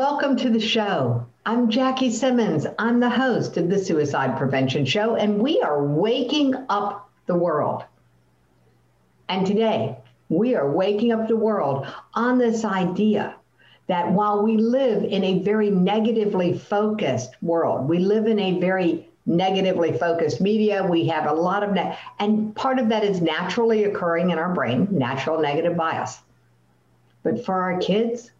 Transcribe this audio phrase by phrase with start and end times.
[0.00, 1.26] Welcome to the show.
[1.44, 2.66] I'm Jackie Simmons.
[2.78, 7.84] I'm the host of the Suicide Prevention Show, and we are waking up the world.
[9.28, 9.98] And today,
[10.30, 13.34] we are waking up the world on this idea
[13.88, 19.06] that while we live in a very negatively focused world, we live in a very
[19.26, 20.82] negatively focused media.
[20.82, 24.54] We have a lot of, ne- and part of that is naturally occurring in our
[24.54, 26.18] brain, natural negative bias.
[27.22, 28.30] But for our kids,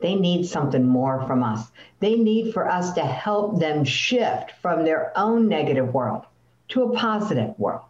[0.00, 1.70] they need something more from us.
[2.00, 6.24] They need for us to help them shift from their own negative world
[6.68, 7.82] to a positive world.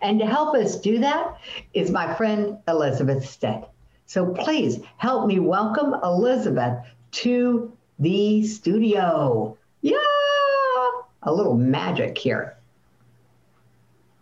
[0.00, 1.38] And to help us do that
[1.74, 3.68] is my friend Elisabeth Stitt.
[4.06, 9.56] So please help me welcome Elisabeth to the studio.
[9.80, 9.96] Yeah,
[11.22, 12.56] a little magic here.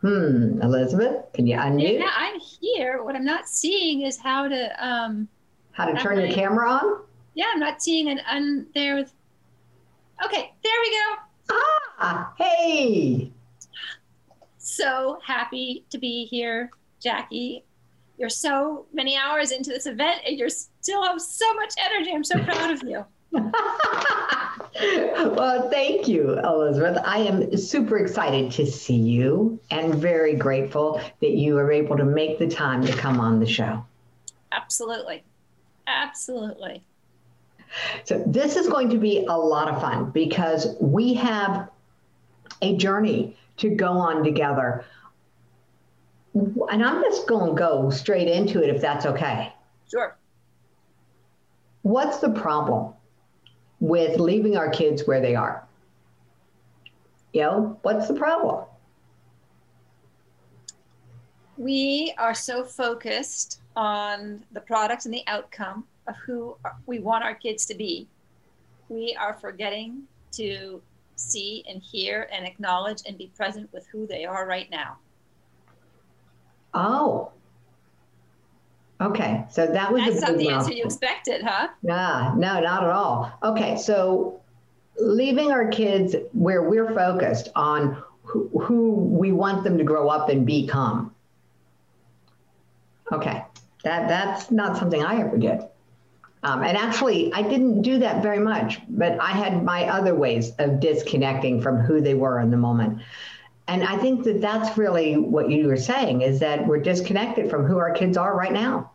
[0.01, 1.99] Hmm, Elisabeth, can you unmute?
[1.99, 3.03] Yeah, I'm here.
[3.03, 5.29] What I'm not seeing is how to um
[5.73, 7.03] how to turn your camera on?
[7.41, 9.15] Yeah, I'm not seeing an un there with
[10.23, 11.17] Okay, there we go.
[11.99, 13.33] Ah, hey.
[14.59, 16.71] So happy to be here,
[17.03, 17.65] Jackie.
[18.19, 22.13] You're so many hours into this event and you're still have so much energy.
[22.13, 23.07] I'm so proud of you.
[25.33, 26.99] well, thank you, Elisabeth.
[27.07, 32.05] I am super excited to see you and very grateful that you are able to
[32.05, 33.83] make the time to come on the show.
[34.53, 35.23] Absolutely.
[35.87, 36.85] Absolutely.
[38.05, 41.69] So, this is going to be a lot of fun because we have
[42.63, 44.85] a journey to go on together.
[46.35, 49.53] And I'm just going to go straight into it if that's okay.
[49.91, 50.17] Sure.
[51.83, 52.95] What's the problem
[53.81, 55.67] with leaving our kids where they are?
[57.33, 58.65] You know, what's the problem?
[61.57, 66.57] We are so focused on the product and the outcome of who
[66.87, 68.09] we want our kids to be,
[68.89, 70.03] we are forgetting
[70.33, 70.83] to
[71.17, 74.97] see and hear and acknowledge and be present with who they are right now.
[76.75, 77.33] Oh.
[79.01, 81.69] Okay, so that was That's not the answer you expected, huh?
[81.83, 83.33] Nah, no, not at all.
[83.43, 84.41] Okay, so
[84.99, 90.29] leaving our kids where we're focused on who, who we want them to grow up
[90.29, 91.15] and become.
[93.11, 93.43] Okay,
[93.85, 95.63] that that's not something I ever did.
[96.43, 100.53] Um, and actually, I didn't do that very much, but I had my other ways
[100.59, 103.03] of disconnecting from who they were in the moment.
[103.69, 107.67] And I think that that's really what you were saying is that we're disconnected from
[107.67, 108.91] who our kids are right now.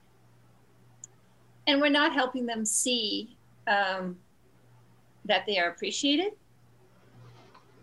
[1.68, 4.18] And we're not helping them see um,
[5.26, 6.34] that they are appreciated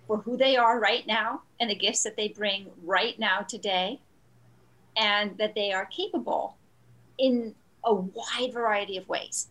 [0.06, 4.00] for who they are right now and the gifts that they bring right now today,
[4.96, 6.56] and that they are capable
[7.18, 9.48] in a wide variety of ways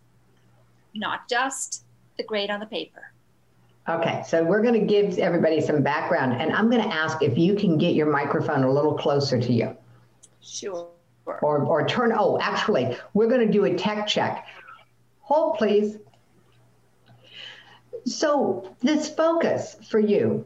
[0.94, 1.84] not just
[2.18, 3.12] the grade on the paper.
[3.90, 7.38] Okay, so we're going to give everybody some background, and I'm going to ask if
[7.38, 9.76] you can get your microphone a little closer to you.
[10.42, 10.88] Sure.
[11.26, 14.46] Or, or turn, oh, actually, we're going to do a tech check.
[15.22, 15.98] Hold, please.
[18.06, 20.46] So, this focus for you,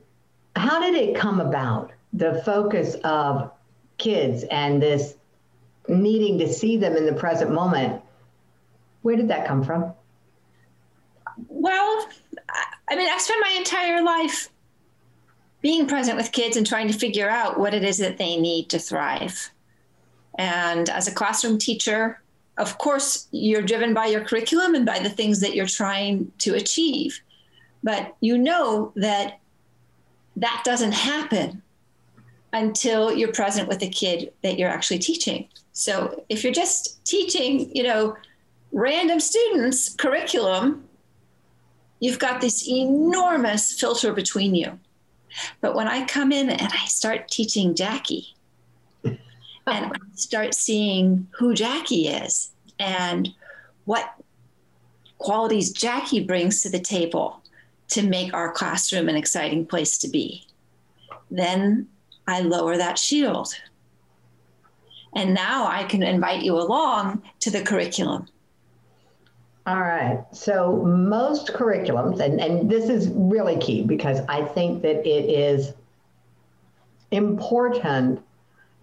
[0.56, 1.92] how did it come about?
[2.14, 3.52] The focus of
[3.98, 5.16] kids and this
[5.88, 8.02] needing to see them in the present moment.
[9.02, 9.94] Where did that come from?
[11.48, 12.08] Well,
[12.90, 14.50] I mean, I've spent my entire life
[15.62, 18.70] being present with kids and trying to figure out what it is that they need
[18.70, 19.52] to thrive.
[20.38, 22.22] And as a classroom teacher,
[22.58, 26.56] of course, you're driven by your curriculum and by the things that you're trying to
[26.56, 27.20] achieve.
[27.84, 29.40] But you know that
[30.38, 31.62] that doesn't happen
[32.54, 35.50] until you're present with the kid that you're actually teaching.
[35.74, 38.16] So if you're just teaching, you know,
[38.72, 40.85] random students curriculum,
[42.00, 44.80] you've got this enormous filter between you.
[45.62, 48.36] But when I come in and I start teaching Jackie,
[49.04, 49.18] and
[49.68, 53.30] I start seeing who Jackie is and
[53.86, 54.14] what
[55.18, 57.42] qualities Jackie brings to the table
[57.90, 60.46] to make our classroom an exciting place to be,
[61.30, 61.88] then
[62.28, 63.54] I lower that shield.
[65.16, 68.28] And now I can invite you along to the curriculum
[69.68, 70.24] all right.
[70.32, 75.74] So most curriculums, and, and this is really key because I think that it is
[77.10, 78.22] important,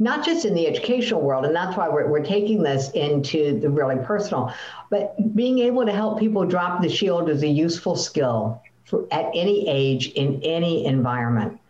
[0.00, 3.70] not just in the educational world, and that's why we're, we're taking this into the
[3.70, 4.52] really personal,
[4.90, 9.26] but being able to help people drop the shield is a useful skill for, at
[9.34, 11.61] any age in any environment.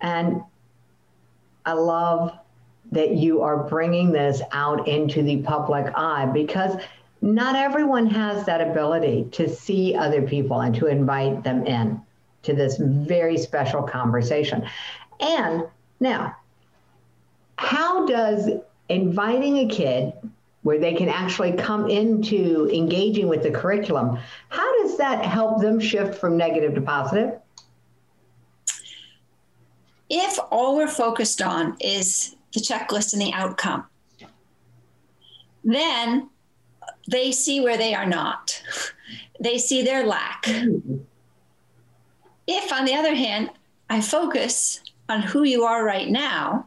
[0.00, 0.42] And
[1.66, 2.32] I love
[2.92, 6.76] that you are bringing this out into the public eye because
[7.22, 12.00] not everyone has that ability to see other people and to invite them in
[12.42, 14.66] to this very special conversation.
[15.20, 15.64] And
[16.00, 16.36] now,
[17.56, 18.48] how does
[18.88, 20.14] inviting a kid
[20.62, 24.18] where they can actually come into engaging with the curriculum,
[24.48, 27.38] how does that help them shift from negative to positive?
[30.10, 33.86] If all we're focused on is the checklist and the outcome,
[35.64, 36.28] then
[37.08, 38.62] they see where they are not.
[39.40, 40.46] They see their lack.
[42.46, 43.50] If, on the other hand,
[43.88, 46.66] I focus on who you are right now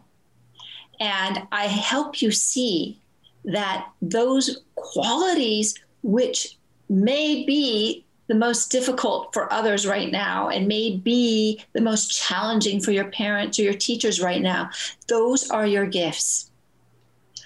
[0.99, 2.99] and I help you see
[3.45, 6.57] that those qualities, which
[6.89, 12.79] may be the most difficult for others right now and may be the most challenging
[12.79, 14.69] for your parents or your teachers right now,
[15.07, 16.49] those are your gifts.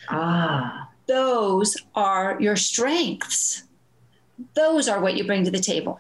[0.10, 0.90] Ah.
[1.08, 3.64] Those are your strengths.
[4.54, 6.00] Those are what you bring to the table.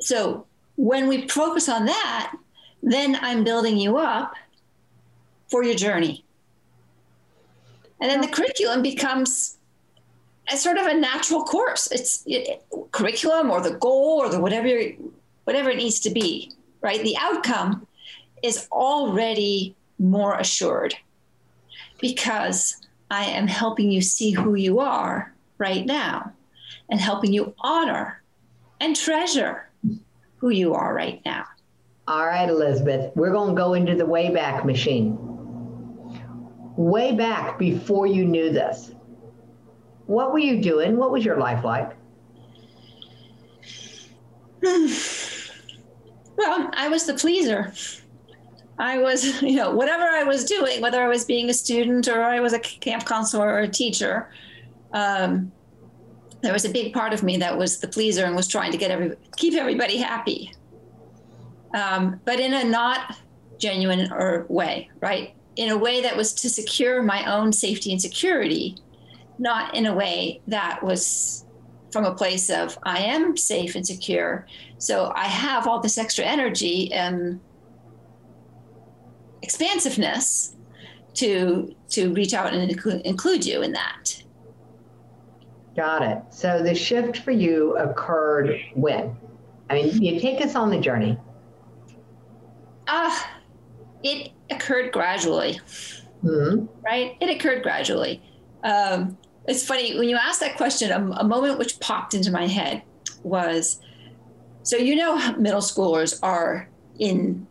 [0.00, 0.46] So
[0.76, 2.34] when we focus on that,
[2.82, 4.34] then I'm building you up
[5.48, 6.24] for your journey.
[8.00, 9.58] And then the curriculum becomes
[10.50, 11.90] a sort of a natural course.
[11.90, 14.68] It's it, curriculum or the goal or the whatever
[15.44, 17.02] whatever it needs to be, right?
[17.02, 17.86] The outcome
[18.42, 20.94] is already more assured
[22.00, 22.76] because
[23.10, 26.32] I am helping you see who you are right now
[26.88, 28.22] and helping you honor
[28.80, 29.68] and treasure
[30.36, 31.44] who you are right now.
[32.06, 35.16] All right, Elisabeth, we're going to go into the Wayback Machine.
[36.76, 38.92] Way back before you knew this,
[40.06, 40.96] what were you doing?
[40.96, 41.90] What was your life like?
[44.62, 47.72] well, I was the pleaser.
[48.78, 52.22] I was, you know, whatever I was doing, whether I was being a student or
[52.22, 54.30] I was a camp counselor or a teacher,
[54.92, 55.52] um,
[56.40, 58.78] there was a big part of me that was the pleaser and was trying to
[58.78, 60.54] get every keep everybody happy,
[61.74, 63.16] um, but in a not
[63.58, 65.34] genuine or way, right?
[65.56, 68.76] In a way that was to secure my own safety and security,
[69.40, 71.44] not in a way that was
[71.90, 74.46] from a place of I am safe and secure.
[74.78, 77.40] So I have all this extra energy and
[79.42, 80.56] expansiveness
[81.14, 84.22] to to reach out and include, include you in that.
[85.76, 86.22] Got it.
[86.30, 89.16] So the shift for you occurred when?
[89.70, 91.18] I mean, you take us on the journey.
[92.88, 93.28] Ah, uh,
[94.02, 95.60] it occurred gradually.
[96.24, 96.66] Mm-hmm.
[96.84, 97.16] Right?
[97.20, 98.22] It occurred gradually.
[98.64, 100.90] Um, it's funny when you ask that question.
[100.90, 102.82] A, a moment which popped into my head
[103.22, 103.80] was,
[104.62, 106.68] so you know, middle schoolers are
[106.98, 107.46] in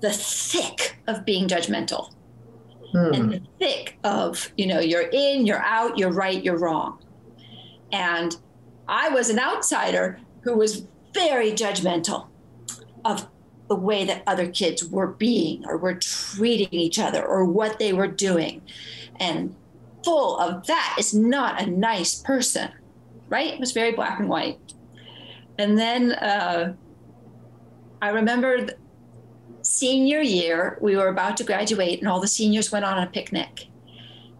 [0.00, 2.12] the thick of being judgmental
[2.92, 3.14] hmm.
[3.14, 6.98] and the thick of, you know, you're in, you're out, you're right, you're wrong.
[7.92, 8.36] And
[8.88, 12.26] I was an outsider who was very judgmental
[13.04, 13.28] of
[13.68, 17.92] the way that other kids were being or were treating each other or what they
[17.92, 18.62] were doing.
[19.18, 19.56] And
[20.04, 22.70] full of that is not a nice person,
[23.28, 23.54] right?
[23.54, 24.58] It was very black and white.
[25.58, 26.74] And then uh,
[28.00, 28.68] I remember
[29.66, 33.66] senior year, we were about to graduate, and all the seniors went on a picnic.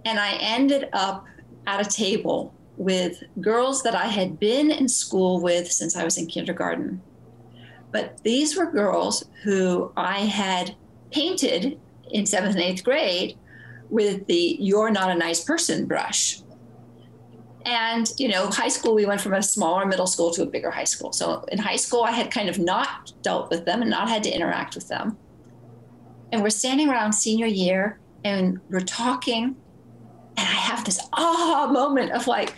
[0.05, 1.27] And I ended up
[1.67, 6.17] at a table with girls that I had been in school with since I was
[6.17, 7.03] in kindergarten.
[7.91, 10.77] But these were girls who I had
[11.11, 11.81] painted
[12.11, 13.37] in seventh and eighth grade
[13.91, 16.41] with the you're not a nice person brush.
[17.67, 20.71] And, you know, high school, we went from a smaller middle school to a bigger
[20.71, 21.13] high school.
[21.13, 24.23] So in high school, I had kind of not dealt with them and not had
[24.23, 25.19] to interact with them.
[26.31, 29.57] And we're standing around senior year and we're talking.
[30.37, 32.55] And I have this aha moment of like,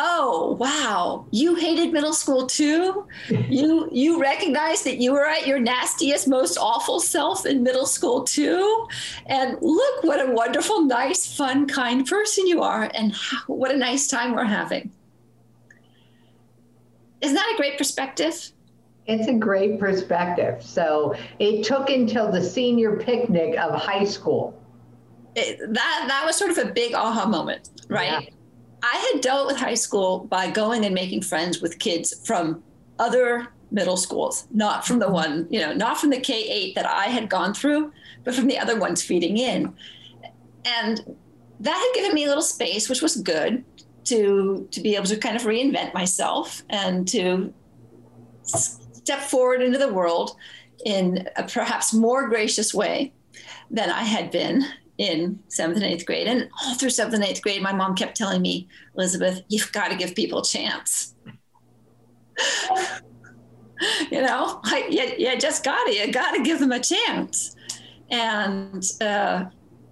[0.00, 1.26] oh wow.
[1.32, 3.06] You hated middle school too?
[3.28, 8.22] You you recognized that you were at your nastiest most awful self in middle school
[8.22, 8.86] too?
[9.26, 13.76] And look what a wonderful nice fun kind person you are and how, what a
[13.76, 14.90] nice time we're having.
[17.20, 18.52] Isn't that a great perspective?
[19.06, 20.62] It's a great perspective.
[20.62, 24.54] So it took until the senior picnic of high school.
[25.34, 28.22] It, that that was sort of a big aha moment right?
[28.22, 28.34] Yeah
[28.82, 32.62] I had dealt with high school by going and making friends with kids from
[32.98, 35.14] other middle schools, not from the mm-hmm.
[35.14, 37.92] one, you know, not from the K 8 that I had gone through,
[38.24, 39.74] but from the other ones feeding in.
[40.64, 41.16] And
[41.60, 43.64] that had given me a little space, which was good
[44.04, 47.52] to, to be able to kind of reinvent myself and to
[48.44, 50.36] step forward into the world
[50.84, 53.12] in a perhaps more gracious way
[53.70, 54.64] than I had been
[54.98, 56.26] in seventh and eighth grade.
[56.26, 59.88] And all through seventh and eighth grade, my mom kept telling me, Elisabeth, you've got
[59.88, 61.14] to give people a chance.
[64.10, 67.54] you know, I, you, you just got to, you got to give them a chance.
[68.10, 69.46] And uh,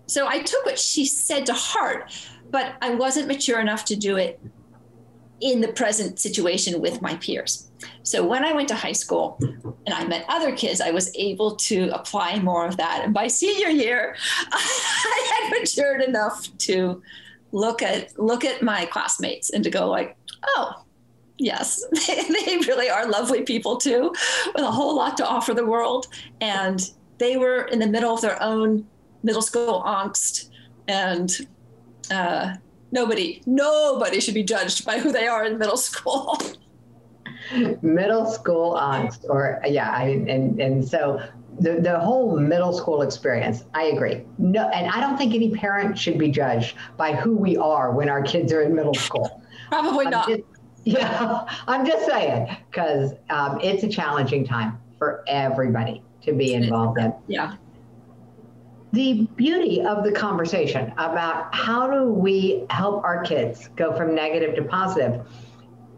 [0.06, 2.12] so I took what she said to heart,
[2.50, 4.40] but I wasn't mature enough to do it
[5.40, 7.70] in the present situation with my peers.
[8.02, 9.38] So when I went to high school
[9.86, 13.02] and I met other kids, I was able to apply more of that.
[13.04, 14.16] And by senior year,
[14.50, 17.02] I had matured enough to
[17.52, 20.16] look at look at my classmates and to go like,
[20.56, 20.84] oh,
[21.38, 24.12] yes, they really are lovely people too,
[24.54, 26.06] with a whole lot to offer the world.
[26.40, 28.86] And they were in the middle of their own
[29.22, 30.50] middle school angst
[30.88, 31.46] and
[32.10, 32.54] uh,
[32.90, 36.40] nobody nobody should be judged by who they are in middle school.
[37.80, 41.22] Middle school angst or yeah I, and and so
[41.60, 44.24] the, the whole middle school experience i agree.
[44.38, 48.08] No and i don't think any parent should be judged by who we are when
[48.08, 49.42] our kids are in middle school.
[49.68, 50.28] Probably I'm not.
[50.28, 50.42] just,
[50.84, 56.98] yeah i'm just saying because um, it's a challenging time for everybody to be involved
[56.98, 57.14] in.
[57.28, 57.54] Yeah
[58.96, 64.56] the beauty of the conversation about how do we help our kids go from negative
[64.56, 65.20] to positive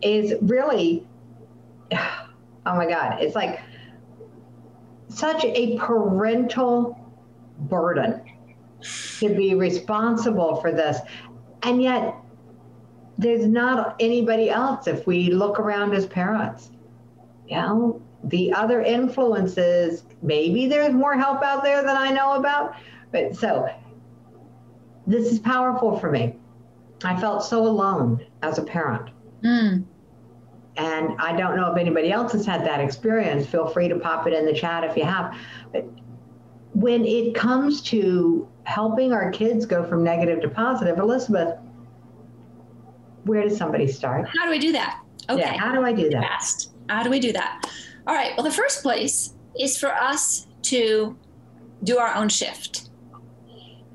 [0.03, 1.07] is really
[1.93, 3.61] oh my god it's like
[5.09, 6.99] such a parental
[7.59, 8.21] burden
[9.19, 10.99] to be responsible for this.
[11.63, 12.15] And yet
[13.17, 16.71] there's not anybody else if we look around as parents.
[17.49, 22.75] You know the other influences, maybe there's more help out there than I know about.
[23.13, 23.69] But so
[25.07, 26.37] this is powerful for me.
[27.05, 29.11] I felt so alone as a parent.
[29.43, 29.85] Mm.
[30.77, 33.47] And I don't know if anybody else has had that experience.
[33.47, 35.37] Feel free to pop it in the chat if you have.
[35.73, 35.89] But
[36.73, 41.57] when it comes to helping our kids go from negative to positive, Elisabeth,
[43.25, 44.29] where does somebody start?
[44.29, 45.03] How do we do that?
[45.29, 45.41] Okay.
[45.41, 46.23] Yeah, how do I do that?
[46.23, 46.73] Fast.
[46.89, 47.71] How do we do that?
[48.09, 48.35] All right.
[48.39, 51.15] Well, the first place is for us to
[51.85, 52.89] do our own shift.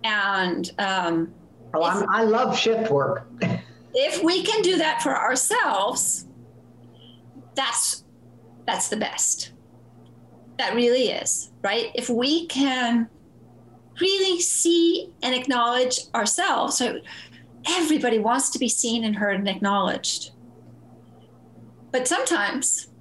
[0.03, 1.33] And um,
[1.73, 3.27] oh, if, i love shift work.
[3.95, 6.27] if we can do that for ourselves,
[7.55, 8.03] that's
[8.67, 9.53] that's the best.
[10.59, 11.89] That really is right.
[11.95, 13.09] If we can
[13.99, 16.99] really see and acknowledge ourselves, so
[17.67, 20.31] everybody wants to be seen and heard and acknowledged.
[21.91, 22.92] But sometimes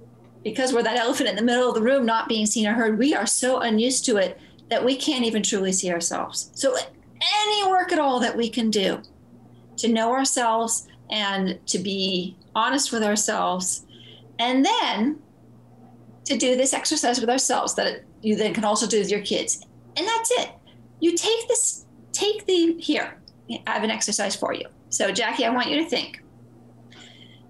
[0.43, 2.99] because we're that elephant in the middle of the room not being seen or heard,
[2.99, 6.51] we are so unused to it that we can't even truly see ourselves.
[6.53, 9.01] So, any work at all that we can do
[9.77, 13.85] to know ourselves and to be honest with ourselves,
[14.39, 15.19] and then
[16.25, 19.65] to do this exercise with ourselves that you then can also do with your kids.
[19.95, 20.49] And that's it.
[20.99, 23.17] You take this, take the, here,
[23.49, 24.65] I have an exercise for you.
[24.89, 26.23] So, Jackie, I want you to think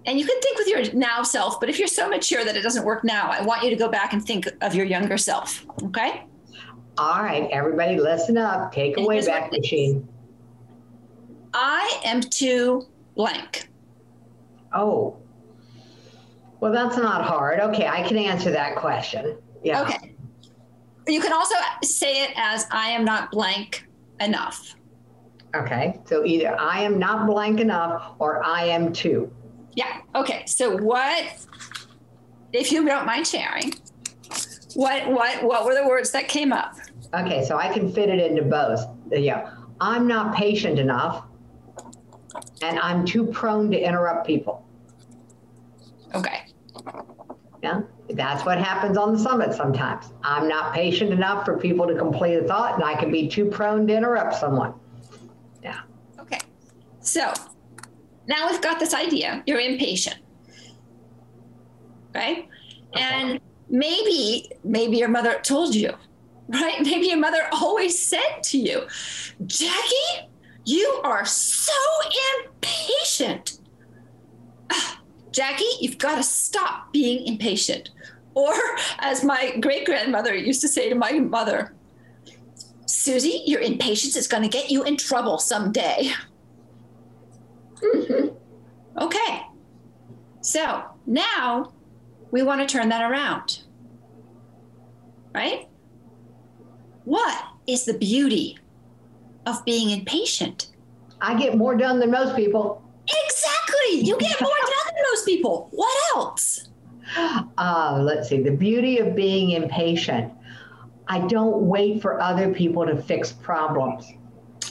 [0.06, 2.62] and you can think with your now self, but if you're so mature that it
[2.62, 5.64] doesn't work now, I want you to go back and think of your younger self.
[5.82, 6.24] Okay?
[6.98, 8.72] All right, everybody, listen up.
[8.72, 10.08] Take and away back machine.
[11.52, 13.68] I am too blank.
[14.72, 15.16] Oh,
[16.60, 17.60] well, that's not hard.
[17.60, 19.38] Okay, I can answer that question.
[19.62, 19.82] Yeah.
[19.82, 20.14] Okay.
[21.06, 23.86] You can also say it as I am not blank
[24.20, 24.74] enough.
[25.54, 29.30] Okay, so either I am not blank enough or I am too.
[29.74, 30.00] Yeah.
[30.14, 30.44] Okay.
[30.46, 31.24] So what,
[32.52, 33.74] if you don't mind sharing,
[34.74, 36.74] what what what were the words that came up?
[37.14, 38.80] Okay, so I can fit it into both.
[39.10, 39.50] Yeah.
[39.80, 41.24] I'm not patient enough
[42.62, 44.66] and I'm too prone to interrupt people.
[46.14, 46.46] Okay.
[47.62, 47.82] Yeah.
[48.10, 50.12] That's what happens on the summit sometimes.
[50.22, 53.46] I'm not patient enough for people to complete a thought and I can be too
[53.46, 54.74] prone to interrupt someone.
[55.62, 55.80] Yeah.
[56.18, 56.38] Okay.
[57.00, 57.32] So
[58.26, 59.42] now we've got this idea.
[59.46, 60.16] You're impatient.
[62.14, 62.48] Right?
[62.96, 63.02] Okay.
[63.02, 65.92] and maybe maybe your mother told you
[66.48, 66.80] right?
[66.84, 68.86] Maybe your mother always said to you
[69.46, 70.28] jackie
[70.66, 71.72] you are so
[72.44, 73.58] impatient.
[74.70, 75.00] Ah,
[75.32, 77.90] jackie you've got to stop being impatient.
[78.34, 78.54] Or
[78.98, 81.74] as my great grandmother used to say to my mother
[82.86, 86.12] susie your impatience is going to get you in trouble someday
[87.84, 89.02] Mm-hmm.
[89.02, 89.42] Okay.
[90.40, 91.72] So now
[92.30, 93.60] we want to turn that around.
[95.34, 95.68] Right?
[97.04, 98.58] What is the beauty
[99.46, 100.70] of being impatient?
[101.20, 102.82] I get more done than most people.
[103.06, 104.00] Exactly.
[104.00, 105.68] You get more done than most people.
[105.72, 106.68] What else?
[107.58, 108.42] Uh, let's see.
[108.42, 110.32] The beauty of being impatient.
[111.08, 114.10] I don't wait for other people to fix problems.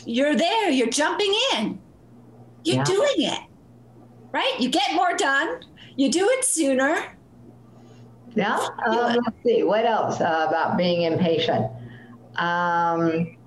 [0.05, 1.79] you're there, you're jumping in,
[2.63, 2.83] you're Yeah.
[2.83, 3.39] doing it,
[4.31, 4.55] right?
[4.59, 5.61] You get more done,
[5.95, 7.15] you do it sooner.
[8.35, 8.55] Yeah.
[8.87, 9.61] Um, let's see.
[9.63, 11.67] What else uh, about being impatient?
[12.37, 13.37] Um,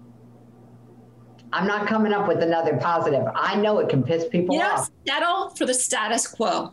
[1.53, 3.25] I'm not coming up with another positive.
[3.35, 4.91] I know it can piss people You off.
[5.09, 6.73] settle for the status quo.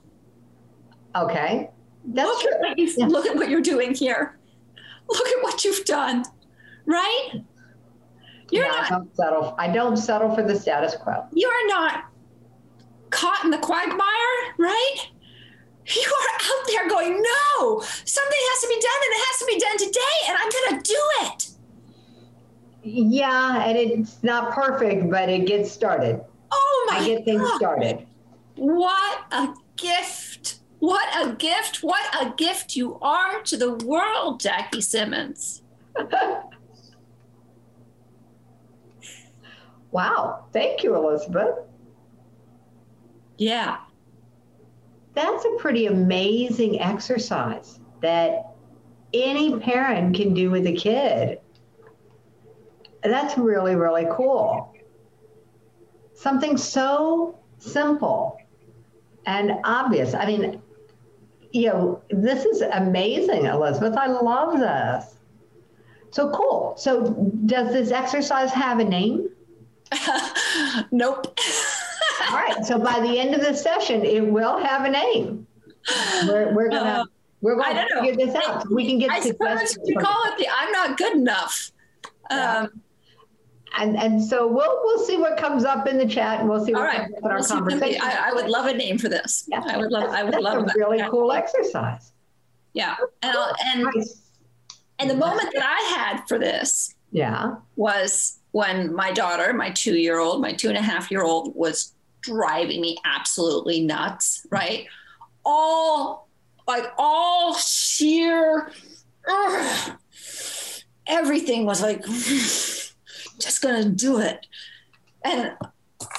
[1.16, 1.70] Okay.
[2.06, 2.52] That's look true.
[2.54, 3.08] at, what you- Yeah.
[3.08, 4.38] look at what you're doing here.
[5.10, 6.24] Look at what you've done,
[6.86, 7.30] right?
[8.52, 9.56] You're Yeah, I don't settle.
[9.58, 11.26] I don't settle for the status quo.
[11.34, 12.06] you're not
[13.14, 14.96] caught in the quagmire, right?
[15.86, 19.46] You are out there going, no, something has to be done and it has to
[19.46, 21.50] be done today, and I'm going to do it.
[22.84, 26.22] Yeah, and it's not perfect, but it gets started.
[26.52, 27.58] Oh my I get things God.
[27.58, 28.08] started.
[28.56, 30.60] What a gift.
[30.80, 31.78] What a gift.
[31.78, 35.62] What a gift you are to the world, Jackie Simmons.
[39.94, 40.46] Wow.
[40.52, 41.54] Thank you, Elisabeth.
[43.44, 43.78] Yeah.
[45.16, 48.56] That's a pretty amazing exercise that
[49.14, 51.42] any parent can do with a kid.
[53.04, 54.74] That's really, really cool.
[56.14, 58.38] Something so simple
[59.26, 60.14] and obvious.
[60.14, 60.62] I mean,
[61.52, 63.98] you know, this is amazing, Elisabeth.
[63.98, 65.18] I love this.
[66.12, 66.76] So cool.
[66.78, 67.12] So,
[67.46, 69.28] does this exercise have a name?
[70.92, 71.38] nope.
[72.30, 72.66] All right.
[72.66, 75.48] So by the end of the session, it will have a name.
[76.28, 77.06] We're, we're gonna Uh,
[77.42, 78.02] we're gonna don't know.
[78.10, 78.70] figure this out.
[78.72, 81.72] We can get I suppose suggestions you call it the I'm not good enough.
[82.32, 82.60] Yeah.
[82.60, 82.82] Um,
[83.78, 86.74] and and so we'll we'll see what comes up in the chat, and we'll see
[86.74, 87.00] what right.
[87.00, 88.02] comes up in our We'll conversation.
[88.04, 89.46] I, I would love a name for this.
[89.48, 89.62] Yeah.
[89.68, 90.10] I would love.
[90.12, 90.76] I would That's love a that.
[90.78, 91.10] really Yeah.
[91.10, 92.12] cool exercise.
[92.74, 92.96] Yeah.
[93.24, 94.22] And I'll, and Nice.
[95.00, 97.56] and the moment that I had for this Yeah.
[97.76, 101.56] was when my daughter, my two year old, my two and a half year old,
[101.56, 101.93] was
[102.24, 104.88] driving me absolutely nuts, right?
[105.46, 106.28] All
[106.68, 108.72] like all sheer,
[109.28, 109.98] ugh,
[111.06, 114.46] everything was like, just gonna do it.
[115.24, 115.54] And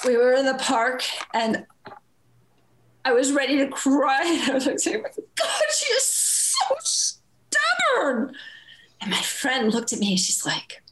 [0.07, 1.67] we were in the park and
[3.05, 4.45] I was ready to cry.
[4.49, 8.35] I was like oh saying, God, she is so stubborn.
[9.01, 10.83] And my friend looked at me she's like,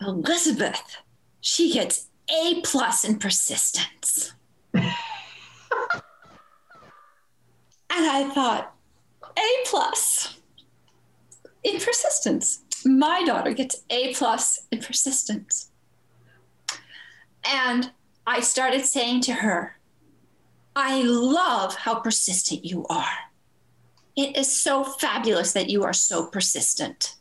[0.00, 0.98] Elisabeth,
[1.40, 4.32] she gets A plus in persistence.
[4.74, 4.84] and
[7.90, 8.74] I thought,
[9.36, 10.38] A plus
[11.62, 12.60] in persistence.
[12.84, 15.70] My daughter gets A plus in persistence.
[17.46, 17.90] And
[18.26, 19.78] I started saying to her,
[20.76, 23.18] I love how persistent you are.
[24.16, 27.16] It is so fabulous that you are so persistent.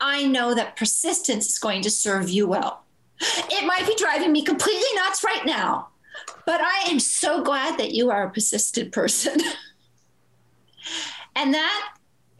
[0.00, 2.84] I know that persistence is going to serve you well.
[3.20, 5.88] It might be driving me completely nuts right now,
[6.46, 9.40] but I am so glad that you are a persistent person.
[11.36, 11.94] and that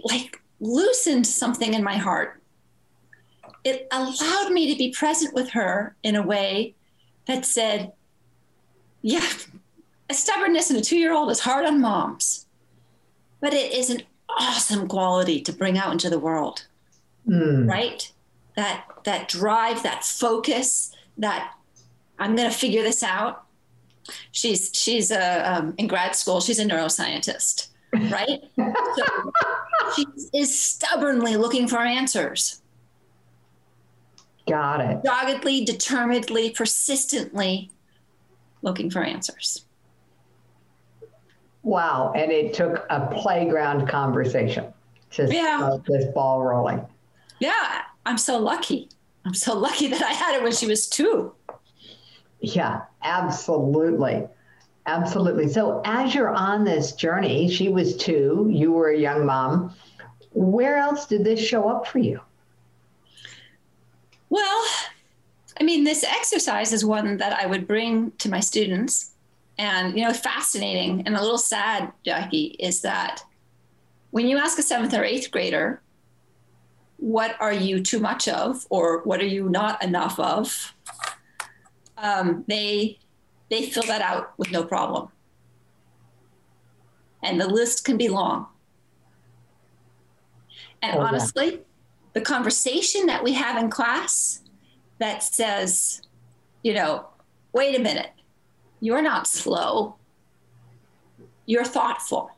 [0.05, 2.41] like loosened something in my heart.
[3.65, 6.75] It allowed me to be present with her in a way
[7.27, 7.93] that said,
[9.03, 9.27] yeah,
[10.09, 12.47] a stubbornness in a two year old is hard on moms,
[13.41, 16.67] but it is an awesome quality to bring out into the world
[17.27, 17.69] Hmm.
[17.69, 18.11] right
[18.59, 21.55] that that drive that focus that
[22.19, 23.45] i'm going to figure this out
[24.33, 27.69] she's she's a, um, in grad school she's a neuroscientist
[28.11, 29.05] right so
[29.95, 32.61] she is stubbornly looking for answers
[34.49, 35.03] Got it.
[35.05, 37.71] doggedly determinedly persistently
[38.63, 39.65] looking for answers
[41.65, 42.13] Wow.
[42.17, 44.73] And it took a playground conversation
[45.11, 45.59] to Yeah.
[45.59, 46.81] start this ball rolling.
[47.41, 48.89] yeah i'm so lucky
[49.25, 51.33] i'm so lucky that i had it when she was two
[52.41, 54.27] Yeah, absolutely.
[54.87, 55.49] Absolutely.
[55.49, 59.75] So, as you're on this journey, she was two, you were a young mom.
[60.33, 62.21] Where else did this show up for you?
[64.31, 64.65] Well,
[65.61, 69.11] I mean, this exercise is one that I would bring to my students.
[69.59, 73.23] And, you know, fascinating and a little sad, Jackie, is that
[74.13, 75.83] when you ask a seventh or eighth grader,
[76.99, 80.75] what are you too much of or what are you not enough of?
[81.97, 82.99] Um, they
[83.51, 85.09] they fill that out with no problem.
[87.23, 88.47] And the list can be long.
[90.83, 91.07] And Oh, yeah.
[91.07, 91.61] honestly,
[92.13, 94.43] the conversation that we have in class
[94.99, 96.03] that says,
[96.63, 97.07] you know,
[97.53, 98.11] wait a minute,
[98.81, 99.97] you're not slow.
[101.47, 102.31] You're thoughtful.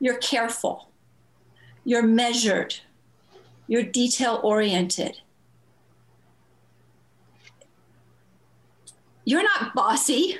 [0.00, 0.90] You're careful.
[1.84, 2.76] You're measured.
[3.68, 5.20] You're detail oriented.
[9.28, 10.38] you're not bossy.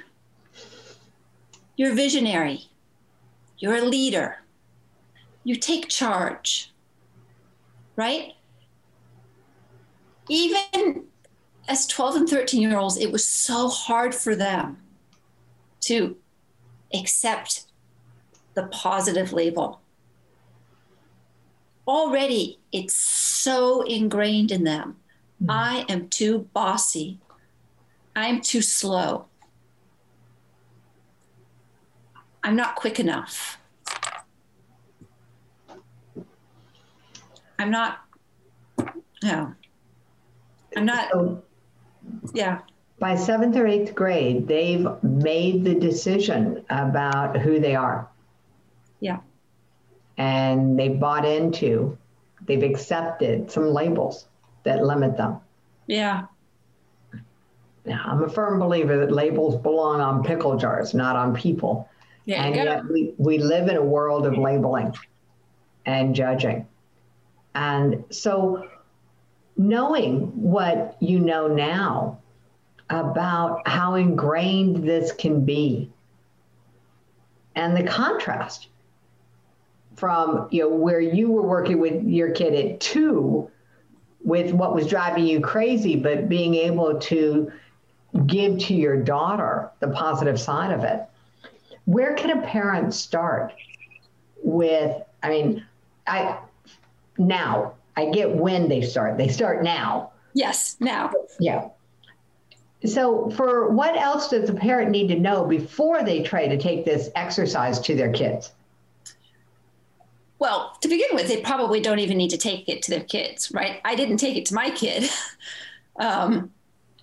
[1.76, 2.70] You're visionary.
[3.58, 4.38] You're a leader.
[5.44, 6.72] You take charge,
[7.96, 8.32] right?
[10.30, 11.04] Even
[11.68, 14.78] as 12 and 13 year olds, it was so hard for them
[15.80, 16.16] to
[16.94, 17.66] accept
[18.54, 19.82] the positive label.
[21.88, 24.96] Already, it's so ingrained in them.
[25.42, 25.50] Mm-hmm.
[25.50, 27.18] I am too bossy.
[28.14, 29.24] I'm too slow.
[32.44, 33.58] I'm not quick enough.
[37.58, 38.00] I'm not,
[39.22, 39.54] no.
[40.76, 41.42] I'm not, so,
[42.34, 42.58] yeah.
[42.98, 48.08] By seventh or eighth grade, they've made the decision about who they are.
[50.18, 51.96] And they bought into,
[52.46, 54.26] they've accepted some labels
[54.64, 55.40] that limit them.
[55.86, 56.24] Yeah.
[57.86, 61.88] Now, I'm a firm believer that labels belong on pickle jars, not on people.
[62.26, 64.94] Yeah, and yet we, we live in a world of labeling
[65.86, 66.66] and judging.
[67.54, 68.68] And so,
[69.56, 72.18] knowing what you know now
[72.90, 75.90] about how ingrained this can be
[77.54, 78.68] and the contrast
[79.98, 83.50] from you know where you were working with your kid at two
[84.22, 87.50] with what was driving you crazy but being able to
[88.26, 91.02] give to your daughter the positive side of it.
[91.84, 93.52] Where can a parent start
[94.42, 95.66] with i mean
[96.06, 96.38] i
[97.18, 99.18] now i get when they start.
[99.18, 100.12] They start now.
[100.34, 101.12] Yes now.
[101.40, 101.68] Yeah.
[102.84, 106.84] So for what else does a parent need to know before they try to take
[106.84, 108.52] this exercise to their kids
[110.38, 113.50] well to begin with they probably don't even need to take it to their kids
[113.52, 115.08] right i didn't take it to my kid
[116.00, 116.50] um,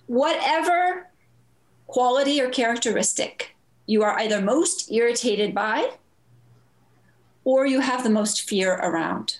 [0.06, 1.08] whatever
[1.86, 5.90] quality or characteristic you are either most irritated by
[7.46, 9.38] or you have the most fear around.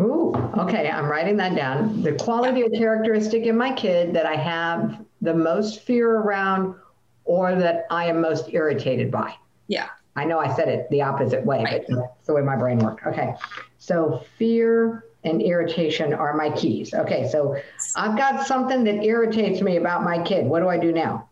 [0.00, 0.90] Ooh, okay.
[0.90, 2.02] I'm writing that down.
[2.02, 2.66] The quality yeah.
[2.66, 6.74] or characteristic in my kid that I have the most fear around
[7.24, 9.32] or that I am most irritated by.
[9.68, 9.88] Yeah.
[10.14, 13.02] I know I said it the opposite way, but that's the way my brain works.
[13.06, 13.34] Okay.
[13.78, 16.92] So fear and irritation are my keys.
[16.92, 17.28] Okay.
[17.28, 17.56] So
[17.96, 20.46] I've got something that irritates me about my kid.
[20.46, 21.28] What do I do now?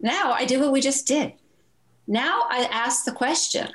[0.00, 1.34] Now I do what we just did.
[2.06, 3.68] Now I ask the question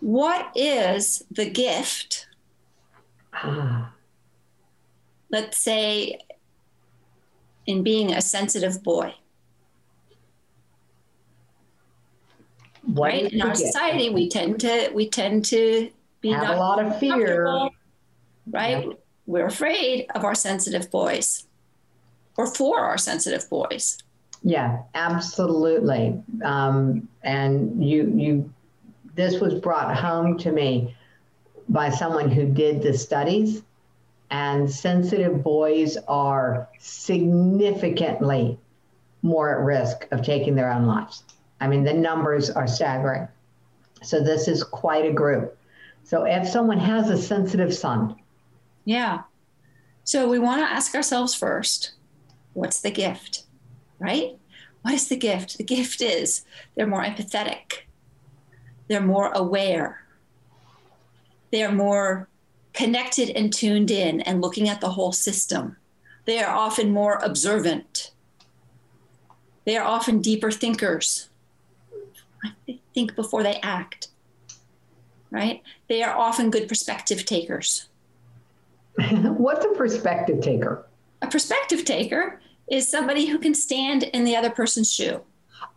[0.00, 2.26] What is the gift?
[3.32, 3.92] Ah.
[5.30, 6.18] Let's say
[7.66, 9.14] in being a sensitive boy.
[12.82, 16.84] What right in our society, we tend to we tend to be have a lot
[16.84, 17.70] of fear,
[18.50, 18.86] right?
[19.26, 21.46] We're afraid of our sensitive boys
[22.36, 23.98] or for our sensitive boys.
[24.42, 26.20] Yeah, absolutely.
[26.44, 28.52] Um, and you, you,
[29.14, 30.94] this was brought home to me
[31.68, 33.62] by someone who did the studies,
[34.30, 38.58] and sensitive boys are significantly
[39.22, 41.22] more at risk of taking their own lives.
[41.60, 43.28] I mean, the numbers are staggering.
[44.02, 45.56] So this is quite a group.
[46.04, 48.16] So if someone has a sensitive son,
[48.84, 49.22] yeah.
[50.04, 51.92] So we want to ask ourselves first
[52.52, 53.44] what's the gift,
[53.98, 54.36] right?
[54.82, 55.56] What is the gift?
[55.56, 57.84] The gift is they're more empathetic,
[58.88, 60.04] they're more aware,
[61.50, 62.28] they're more
[62.74, 65.76] connected and tuned in and looking at the whole system.
[66.26, 68.10] They are often more observant.
[69.64, 71.30] They are often deeper thinkers.
[72.66, 74.08] They think before they act,
[75.30, 75.62] right?
[75.88, 77.88] They are often good perspective takers.
[79.10, 80.86] What's a perspective taker?
[81.22, 85.22] A perspective taker is somebody who can stand in the other person's shoe.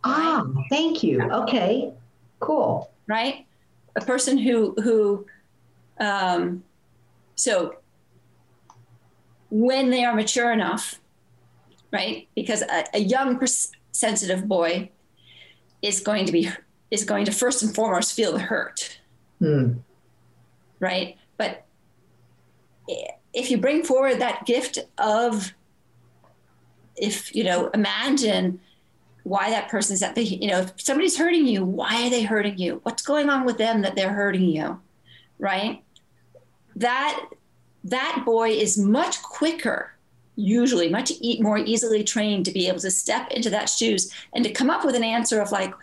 [0.04, 0.64] Ah, right?
[0.70, 1.22] thank you.
[1.22, 1.92] Okay,
[2.40, 2.90] cool.
[3.06, 3.46] Right,
[3.96, 5.26] a person who who,
[5.98, 6.62] um,
[7.38, 7.76] so
[9.48, 11.00] when they are mature enough,
[11.92, 12.28] right?
[12.34, 13.40] Because a, a young
[13.92, 14.90] sensitive boy
[15.80, 16.50] is going to be
[16.90, 18.98] is going to first and foremost feel the hurt,
[19.38, 19.74] hmm.
[20.80, 21.16] right?
[21.36, 21.64] But
[23.32, 25.54] if you bring forward that gift of
[26.96, 28.58] if you know imagine
[29.22, 32.58] why that person's at the you know if somebody's hurting you why are they hurting
[32.58, 34.80] you what's going on with them that they're hurting you
[35.38, 35.84] right
[36.80, 37.28] that
[37.84, 39.92] that boy is much quicker
[40.36, 44.44] usually much e- more easily trained to be able to step into that shoes and
[44.44, 45.74] to come up with an answer of like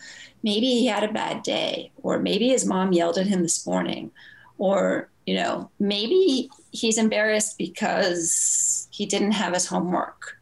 [0.44, 4.12] maybe he had a bad day or maybe his mom yelled at him this morning
[4.58, 10.38] or you know maybe he's embarrassed because he didn't have his homework,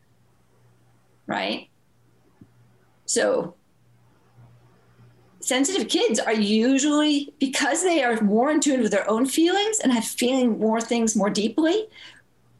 [1.27, 1.69] right?
[3.05, 3.55] So
[5.43, 9.91] sensitive kids are usually because they are more in tune with their own feelings and
[9.91, 11.87] have feeling more things more deeply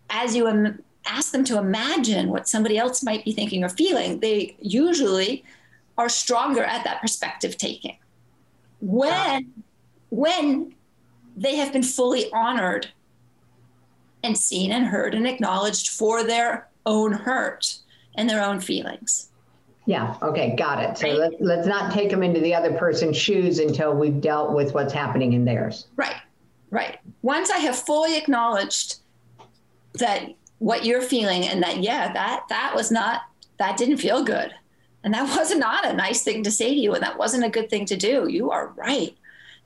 [0.10, 4.20] as you Im- ask them to imagine what somebody else might be thinking or feeling
[4.20, 5.44] they usually
[5.98, 7.98] are stronger at that perspective taking.
[8.82, 9.52] When
[10.10, 10.76] when
[11.36, 12.90] they have been fully honored
[14.24, 17.80] and seen and heard and acknowledged for their own hurt
[18.16, 19.30] and their own feelings
[19.86, 20.16] yeah.
[20.22, 20.56] Okay.
[20.56, 20.98] Got it.
[20.98, 21.18] So right.
[21.18, 24.94] let's let's not take them into the other person's shoes until we've dealt with what's
[24.94, 25.88] happening in theirs.
[25.96, 26.16] Right.
[26.70, 27.00] Right.
[27.22, 28.96] Once I have fully acknowledged
[29.96, 33.24] that what you're feeling and that yeah that that was not
[33.58, 34.54] that didn't feel good
[35.04, 37.50] and that was not a nice thing to say to you and that wasn't a
[37.50, 39.16] good thing to do you are right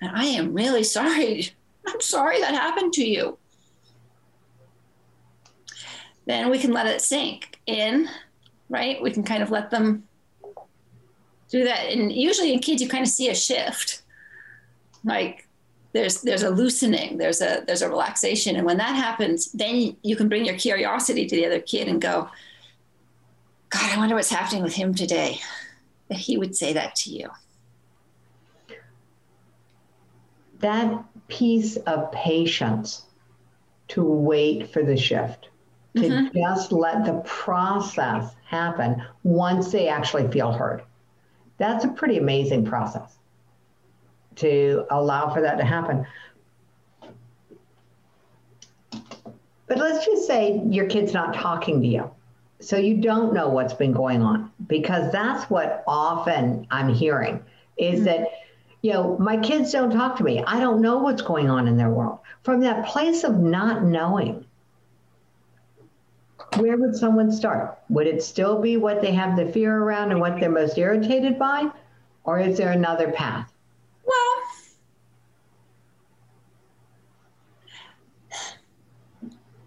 [0.01, 1.51] and i am really sorry
[1.87, 3.37] i'm sorry that happened to you
[6.25, 8.09] then we can let it sink in
[8.69, 10.03] right we can kind of let them
[11.49, 11.87] do that.
[11.91, 14.01] And usually in kids, you kind of see a shift.
[15.03, 15.47] Like
[15.93, 20.15] there's there's a loosening, there's a there's a relaxation, and when that happens, then you
[20.15, 22.29] can bring your curiosity to the other kid and go,
[23.69, 25.39] God, I wonder what's happening with him today.
[26.09, 27.29] That he would say that to you.
[30.59, 33.03] That piece of patience
[33.89, 35.49] to wait for the shift,
[35.95, 36.37] to mm-hmm.
[36.37, 40.83] just let the process happen once they actually feel heard.
[41.57, 43.17] That's a pretty amazing process
[44.35, 46.05] to allow for that to happen.
[49.67, 52.11] But let's just say your kid's not talking to you.
[52.59, 57.43] So you don't know what's been going on because that's what often I'm hearing
[57.77, 58.05] is mm-hmm.
[58.05, 58.29] that,
[58.81, 60.43] you know, my kids don't talk to me.
[60.45, 62.19] I don't know what's going on in their world.
[62.43, 64.45] From that place of not knowing,
[66.55, 67.77] where would someone start?
[67.89, 71.37] Would it still be what they have the fear around and what they're most irritated
[71.37, 71.69] by?
[72.23, 73.51] Or is there another path?
[74.05, 74.43] Well,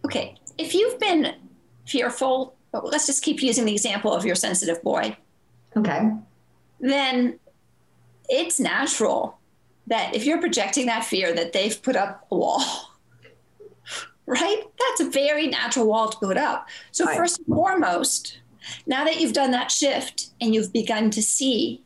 [0.05, 0.37] okay.
[0.59, 1.35] If you've been
[1.87, 5.17] fearful, let's just keep using the example of your sensitive boy.
[5.77, 6.11] Okay.
[6.81, 7.39] Then
[8.29, 9.39] it's natural
[9.87, 12.63] that if you're projecting that fear that they've put up a wall
[14.31, 14.63] right?
[14.79, 16.69] That's a very natural wall to put up.
[16.93, 17.17] So, right.
[17.17, 18.39] first and foremost,
[18.87, 21.83] now that you've done that shift and you've begun to see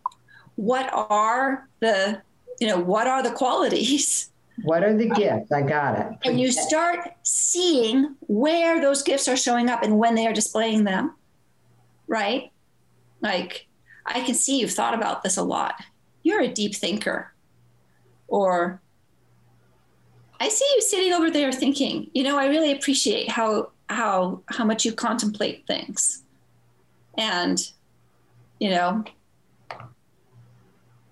[0.57, 2.20] what are the,
[2.61, 4.30] you know, what are the qualities?
[4.62, 5.50] What are the gifts?
[5.50, 6.28] I got it.
[6.28, 10.85] And you start seeing where those gifts are showing up and when they are displaying
[10.85, 11.14] them,
[12.07, 12.52] right?
[13.22, 13.66] Like,
[14.04, 15.76] I can see you've thought about this a lot.
[16.22, 17.33] You're a deep thinker.
[18.28, 18.83] Or
[20.44, 24.62] I see you sitting over there thinking, you know, I really appreciate how how how
[24.66, 26.22] much you contemplate things.
[27.16, 27.59] And
[28.61, 29.04] you know,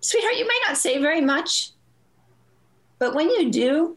[0.01, 1.71] sweetheart, you might not say very much,
[2.99, 3.97] but when you do,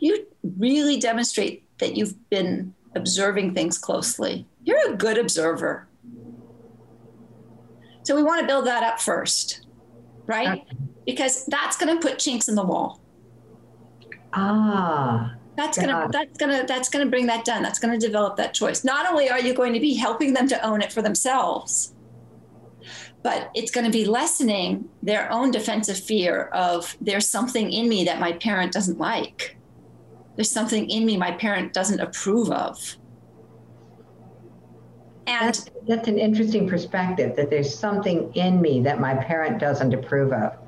[0.00, 0.26] you
[0.58, 4.46] really demonstrate that you've been observing things closely.
[4.64, 5.88] You're a good observer.
[8.02, 9.66] So we want to build that up first,
[10.26, 10.62] right?
[11.06, 13.00] Because that's going to put chinks in the wall.
[14.34, 15.34] Ah.
[15.56, 17.62] That's gonna that's gonna that's gonna bring that done.
[17.62, 18.82] That's gonna develop that choice.
[18.82, 21.94] Not only are you going to be helping them to own it for themselves,
[23.24, 28.04] but it's going to be lessening their own defensive fear of there's something in me
[28.04, 29.56] that my parent doesn't like.
[30.36, 32.96] There's something in me my parent doesn't approve of.
[35.26, 39.94] And that's, that's an interesting perspective that there's something in me that my parent doesn't
[39.94, 40.58] approve of.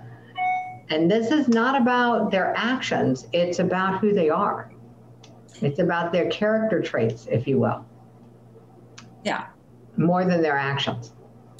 [0.89, 4.71] And this is not about their actions, it's about who they are.
[5.63, 7.85] It's about their character traits, if you will.
[9.25, 9.47] Yeah.
[9.97, 11.13] More than their actions.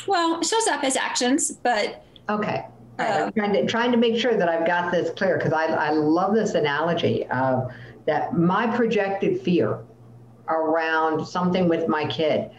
[0.07, 2.05] Well, it shows up as actions, but.
[2.29, 2.67] Okay.
[2.99, 3.23] Uh, right.
[3.23, 5.91] I'm trying to, trying to make sure that I've got this clear because I, I
[5.91, 7.73] love this analogy of
[8.07, 9.81] that my projected fear
[10.49, 12.51] around something with my kid,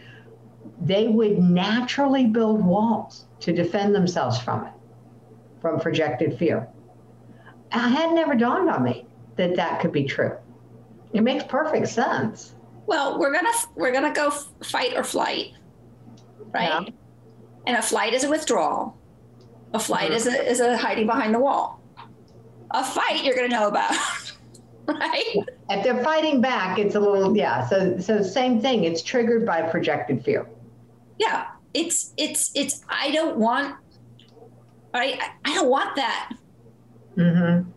[0.80, 4.72] they would naturally build walls to defend themselves from it
[5.60, 6.68] from projected fear.
[7.72, 10.36] It had never dawned on me that that could be true.
[11.12, 12.54] It makes perfect sense.
[12.86, 15.52] Well, we're gonna we're gonna go fight or flight,
[16.52, 16.86] right?
[16.86, 16.92] Yeah.
[17.66, 18.96] And a flight is a withdrawal.
[19.74, 20.14] A flight mm-hmm.
[20.14, 21.82] is a is a hiding behind the wall.
[22.70, 23.94] A fight you're gonna know about,
[24.86, 25.36] right?
[25.70, 27.66] If they're fighting back, it's a little yeah.
[27.66, 28.84] So so same thing.
[28.84, 30.48] It's triggered by projected fear.
[31.18, 33.76] Yeah, it's it's it's I don't want
[34.94, 36.32] I, I don't want that.
[37.16, 37.70] Mm-hmm.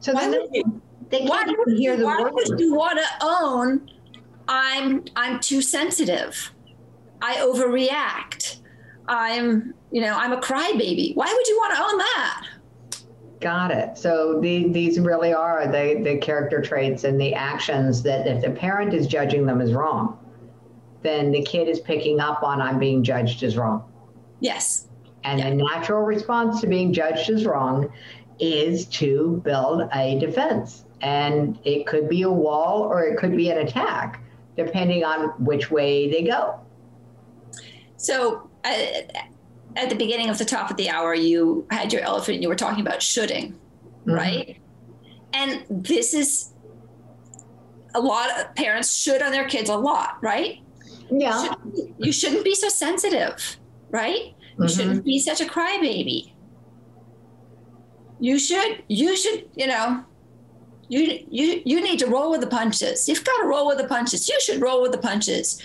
[0.00, 3.90] So Why then, They can't why would, hear the why would you want to own
[4.48, 6.52] I'm I'm too sensitive.
[7.20, 8.58] I overreact.
[9.08, 11.14] I'm, you know, I'm a crybaby.
[11.14, 12.48] Why would you want to own that?
[13.40, 13.98] Got it.
[13.98, 18.50] So the, these really are the, the character traits and the actions that if the
[18.50, 20.18] parent is judging them as wrong,
[21.02, 23.84] then the kid is picking up on I'm being judged as wrong.
[24.40, 24.88] Yes.
[25.24, 25.50] And Yeah.
[25.50, 27.92] the natural response to being judged as wrong
[28.38, 30.84] is to build a defense.
[31.00, 34.20] And it could be a wall or it could be an attack,
[34.56, 36.58] depending on which way they go.
[37.96, 38.68] So uh,
[39.76, 42.48] at the beginning of the top of the hour, you had your elephant and you
[42.48, 43.58] were talking about shoulding,
[44.06, 44.16] Mhm.
[44.16, 44.56] right?
[45.32, 46.52] And this is
[47.94, 50.58] a lot of parents should on their kids a lot, right?
[51.10, 51.42] Yeah.
[51.44, 53.56] Shouldn't- you shouldn't be so sensitive,
[53.90, 54.34] right?
[54.62, 54.76] You Mhm.
[54.76, 56.32] shouldn't be such a crybaby.
[58.20, 60.04] You should, you should, you know,
[60.88, 63.08] you you you need to roll with the punches.
[63.08, 64.28] You've got to roll with the punches.
[64.28, 65.60] You should roll with the punches.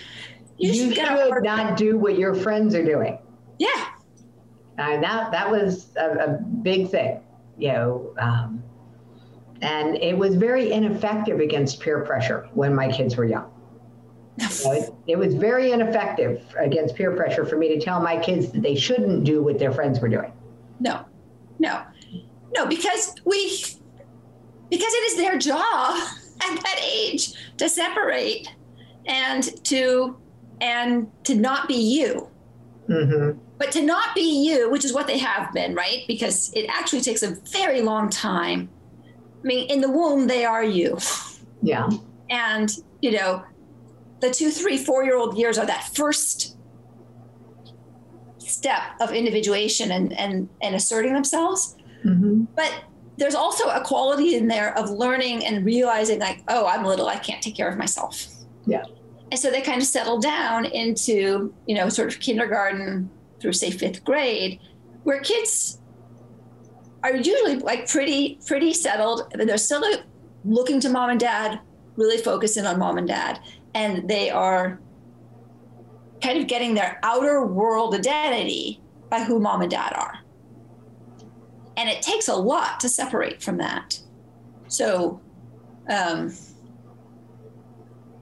[0.56, 3.18] You, should should hard- not do what your friends are doing.
[3.60, 3.86] Yeah,
[4.78, 6.28] And that that was a, a
[6.62, 7.20] big thing,
[7.58, 8.12] you know.
[8.18, 8.62] Um,
[9.60, 13.50] and it was very ineffective against peer pressure when my kids were young.
[14.40, 18.62] It, it was very ineffective against peer pressure for me to tell my kids that
[18.62, 20.32] they shouldn't do what their friends were doing.
[20.80, 21.04] no,
[21.58, 21.82] no,
[22.54, 23.48] no, because we,
[24.70, 25.56] because it is their job
[26.42, 28.54] at that age to separate
[29.06, 30.16] and to
[30.60, 32.28] and to not be you.
[32.86, 36.04] hmm But to not be you, which is what they have been, right?
[36.06, 38.68] Because it actually takes a very long time.
[39.42, 40.98] I mean, in the womb, they are you.
[41.62, 41.88] Yeah.
[42.30, 42.70] And,
[43.00, 43.42] you know,
[44.20, 46.56] the two, three, four year old years are that first
[48.38, 51.76] step of individuation and, and, and asserting themselves.
[52.02, 52.84] hmm But
[53.16, 57.16] there's also a quality in there of learning and realizing, like, oh, I'm little, I
[57.16, 58.26] can't take care of myself.
[58.66, 58.84] Yeah.
[59.30, 63.70] And so they kind of settle down into, you know, sort of kindergarten through, say,
[63.70, 64.60] fifth grade,
[65.02, 65.80] where kids
[67.02, 69.32] are usually like pretty, pretty settled.
[69.32, 69.84] and They're still
[70.44, 71.60] looking to mom and dad,
[71.96, 73.40] really focusing on mom and dad.
[73.78, 74.80] And they are
[76.20, 80.18] kind of getting their outer world identity by who mom and dad are.
[81.76, 84.00] And it takes a lot to separate from that.
[84.66, 85.20] So,
[85.88, 86.34] um,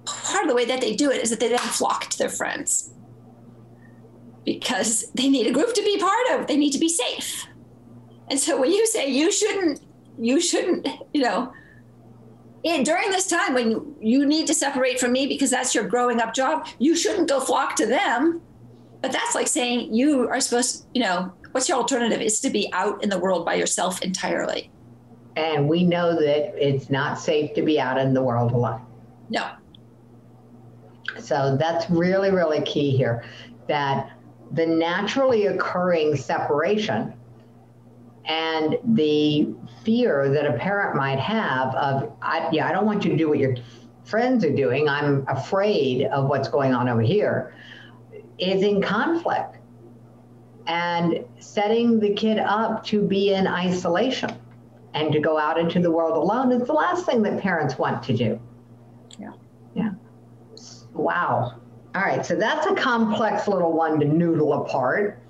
[0.05, 2.29] part of the way that they do it is that they then flock to their
[2.29, 2.93] friends
[4.45, 6.47] because they need a group to be part of.
[6.47, 7.47] They need to be safe.
[8.29, 9.81] And so when you say you shouldn't,
[10.19, 11.51] you shouldn't, you know,
[12.67, 15.85] in, during this time when you, you need to separate from me because that's your
[15.85, 18.43] growing up job, you shouldn't go flock to them.
[19.03, 22.21] But that's like saying you are supposed, you know, what's your alternative?
[22.21, 24.71] Is to be out in the world by yourself entirely.
[25.37, 28.85] And we know that it's not safe to be out in the world alone.
[29.31, 29.49] No.
[31.21, 33.25] So that's really, really key here
[33.69, 34.11] that
[34.53, 37.15] the naturally occurring separation
[38.27, 43.11] and the fear that a parent might have of, I, yeah, I don't want you
[43.11, 43.57] to do what your
[44.05, 44.89] friends are doing.
[44.89, 47.55] I'm afraid of what's going on over here,
[48.39, 49.59] is in conflict
[50.67, 54.31] and setting the kid up to be in isolation
[54.95, 58.03] and to go out into the world alone is the last thing that parents want
[58.05, 58.41] to do.
[59.19, 59.33] Yeah.
[59.75, 59.91] Yeah.
[60.93, 61.61] Wow.
[61.95, 62.27] All right.
[62.27, 65.23] So that's a complex little one to noodle apart.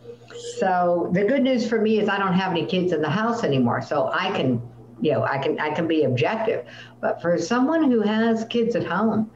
[0.59, 3.44] So the good news for me is I don't have any kids in the house
[3.44, 3.83] anymore.
[3.83, 4.61] So I can,
[5.01, 6.66] you know, I can I can be objective.
[7.01, 9.31] But for someone who has kids at home,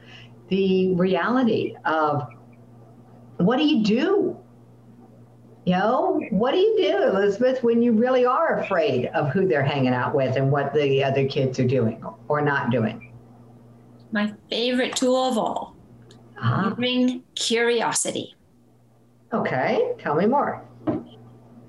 [0.49, 2.27] the reality of
[3.37, 4.37] what do you do?
[5.65, 9.63] You know, what do you do, Elisabeth, when you really are afraid of who they're
[9.63, 13.13] hanging out with and what the other kids are doing or not doing?
[14.11, 15.75] My favorite tool of all.
[16.41, 18.35] Ah, bring curiosity.
[19.31, 20.63] okay, tell me more.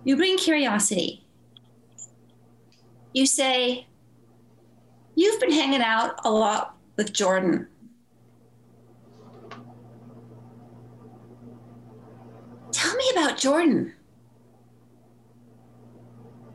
[0.05, 1.25] You bring curiosity.
[3.13, 3.87] You say,
[5.15, 7.69] You've been hanging out a lot with Jordan.
[12.73, 13.93] Tell me about Jordan.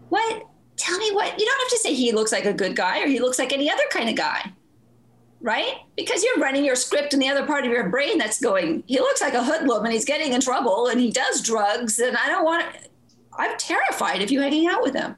[0.10, 0.44] What?
[0.76, 1.40] Tell me what?
[1.40, 3.54] You don't have to say he looks like a good guy or he looks like
[3.54, 4.52] any other kind of guy,
[5.42, 5.76] right?
[5.96, 9.00] Because you're running your script in the other part of your brain that's going, he
[9.00, 12.28] looks like a hoodlum and he's getting in trouble and he does drugs and I
[12.28, 12.66] don't want.
[13.38, 15.16] I'm terrified of you hanging out with him.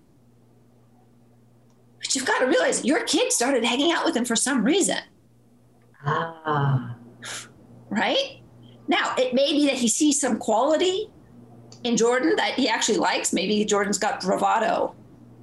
[1.99, 4.97] But you've got to realize your kid started hanging out with him for some reason,
[6.05, 6.95] Ah,
[7.89, 8.41] right?
[8.88, 11.09] Now, it may be that he sees some quality
[11.84, 13.34] in Jordan that he actually likes.
[13.34, 14.95] Maybe Jordan's got bravado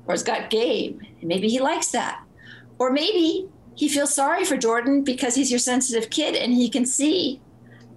[0.07, 2.24] or he's got game, and maybe he likes that.
[2.79, 6.87] Or maybe he feels sorry for Jordan because he's your sensitive kid and he can
[6.87, 7.41] see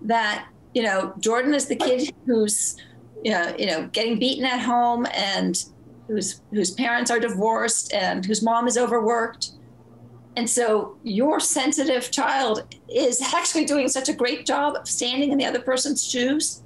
[0.01, 2.75] that, you know, Jordan is the kid who's,
[3.23, 5.65] you know, you know, getting beaten at home and
[6.07, 9.51] whose whose parents are divorced and whose mom is overworked.
[10.35, 15.37] And so your sensitive child is actually doing such a great job of standing in
[15.37, 16.63] the other person's shoes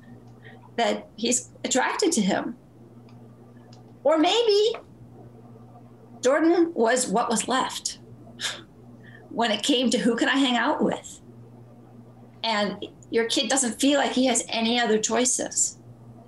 [0.75, 2.55] that he's attracted to him.
[4.03, 4.75] Or maybe
[6.21, 7.99] Jordan was what was left
[9.29, 11.21] when it came to who can I hang out with.
[12.43, 15.79] And your kid doesn't feel like he has any other choices.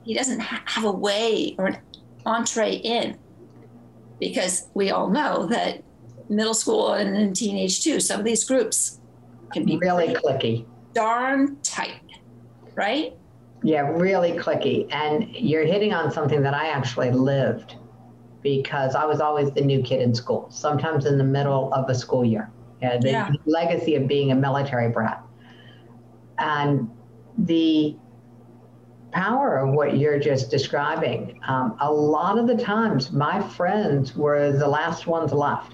[0.05, 1.77] He doesn't ha- have a way or an
[2.25, 3.17] entree in
[4.19, 5.83] because we all know that
[6.29, 8.99] middle school and in teenage too, some of these groups
[9.51, 10.65] can be really clicky.
[10.93, 12.01] Darn tight,
[12.75, 13.13] right?
[13.63, 14.87] Yeah, really clicky.
[14.93, 17.75] And you're hitting on something that I actually lived
[18.41, 21.95] because I was always the new kid in school, sometimes in the middle of a
[21.95, 22.51] school year.
[22.81, 23.31] Yeah, the yeah.
[23.45, 25.21] legacy of being a military brat.
[26.37, 26.89] And
[27.37, 27.95] the
[29.15, 34.51] power of what you're just describing, um, a lot of the times my friends were
[34.51, 35.73] the last ones left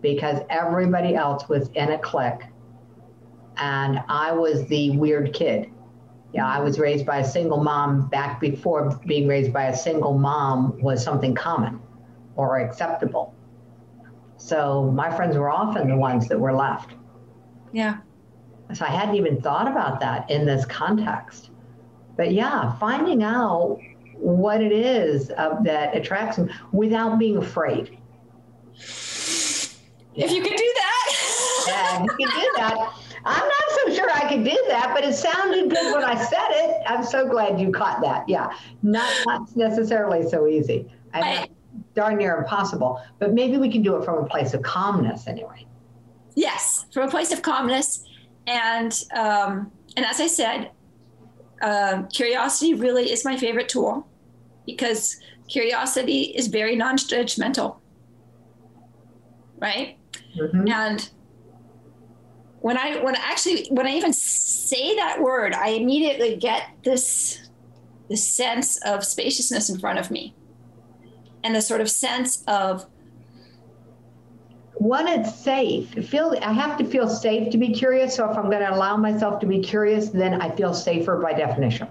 [0.00, 2.42] because everybody else was in a clique
[3.56, 5.70] and I was the weird kid.
[6.32, 10.16] Yeah, I was raised by a single mom back before being raised by a single
[10.16, 11.80] mom was something common
[12.36, 13.34] or acceptable.
[14.36, 16.94] So my friends were often the ones that were left.
[17.72, 17.98] Yeah.
[18.72, 21.50] So I hadn't even thought about that in this context.
[22.18, 23.78] But yeah, finding out
[24.14, 27.96] what it is uh, that attracts them without being afraid.
[30.14, 30.24] Yeah.
[30.24, 31.64] If you could do that.
[31.68, 32.92] yeah, you can do that.
[33.24, 36.48] I'm not so sure I could do that, but it sounded good when I said
[36.50, 36.82] it.
[36.88, 38.28] I'm so glad you caught that.
[38.28, 38.52] Yeah,
[38.82, 40.90] not, not necessarily so easy.
[41.14, 41.48] I,
[41.94, 45.66] darn near impossible, but maybe we can do it from a place of calmness anyway.
[46.34, 48.04] Yes, from a place of calmness,
[48.48, 50.72] and um, and as I said,
[51.60, 54.06] uh, curiosity really is my favorite tool
[54.66, 57.76] because curiosity is very non-judgmental,
[59.58, 59.96] right?
[60.38, 60.68] Mm-hmm.
[60.68, 61.08] And
[62.60, 67.48] when I when actually when I even say that word, I immediately get this
[68.08, 70.34] this sense of spaciousness in front of me
[71.44, 72.86] and a sort of sense of
[74.78, 78.50] one it's safe feel i have to feel safe to be curious so if i'm
[78.50, 81.88] going to allow myself to be curious then i feel safer by definition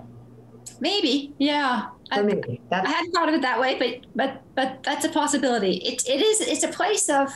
[0.79, 5.03] maybe yeah For me, I hadn't thought of it that way, but but but that's
[5.03, 5.77] a possibility.
[5.77, 7.27] It it is it's a place of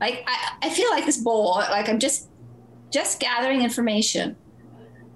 [0.00, 2.28] like I, I feel like this bowl, like I'm just
[2.92, 4.36] just gathering information.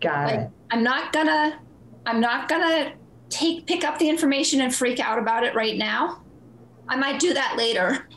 [0.00, 0.50] Got like, it.
[0.72, 1.60] I'm not gonna
[2.04, 2.94] I'm not gonna
[3.28, 6.22] take pick up the information and freak out about it right now.
[6.88, 8.08] I might do that later.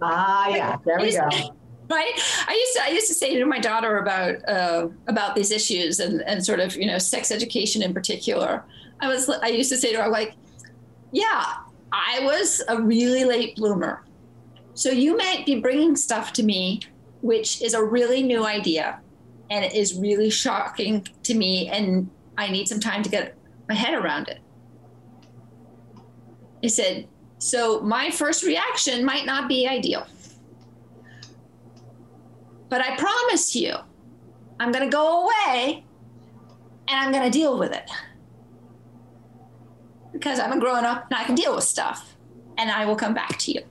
[0.00, 1.28] Ah, yeah, there we go.
[1.90, 2.12] Right,
[2.46, 6.00] I used to I used to say to my daughter about uh, about these issues
[6.00, 8.62] and and sort of you know sex education in particular.
[9.00, 10.34] I was I used to say to her like,
[11.12, 11.54] yeah,
[11.90, 14.04] I was a really late bloomer,
[14.74, 16.82] so you might be bringing stuff to me
[17.20, 19.00] which is a really new idea,
[19.50, 23.34] and it is really shocking to me and I need some time to get
[23.68, 24.40] my head around it.
[26.60, 27.06] He said,
[27.38, 30.06] So my first reaction might not be ideal.
[32.68, 33.74] But I promise you,
[34.60, 35.84] I'm going to go away
[36.88, 37.88] and I'm going to deal with it.
[40.12, 42.16] Because I'm a grown up and I can deal with stuff
[42.56, 43.62] and I will come back to you.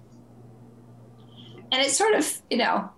[1.72, 2.90] And it's sort of, you know,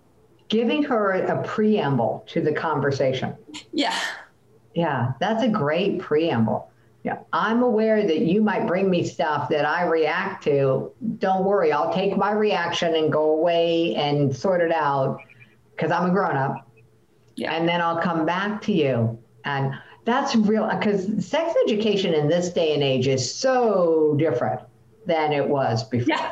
[0.49, 3.35] giving her a preamble to the conversation.
[3.73, 3.97] Yeah.
[4.75, 6.68] Yeah, that's a great preamble.
[7.03, 10.91] Yeah, I'm aware that you might bring me stuff that I react to.
[11.17, 15.21] Don't worry, I'll take my reaction and go away and sort it out
[15.75, 16.69] because I'm a grown up.
[17.37, 17.53] Yeah.
[17.53, 19.17] And then I'll come back to you.
[19.45, 19.73] And
[20.03, 24.61] that's real because sex education in this day and age is so different
[25.05, 26.09] than it was before.
[26.09, 26.31] Yeah.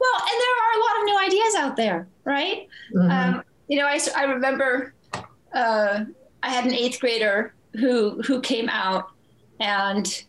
[0.00, 2.68] Well, and there are a lot of new ideas out there, right?
[2.94, 3.10] Mm-hmm.
[3.10, 4.94] Um, you know, I, I remember
[5.52, 6.04] uh,
[6.42, 9.10] I had an eighth grader who who came out
[9.62, 10.24] and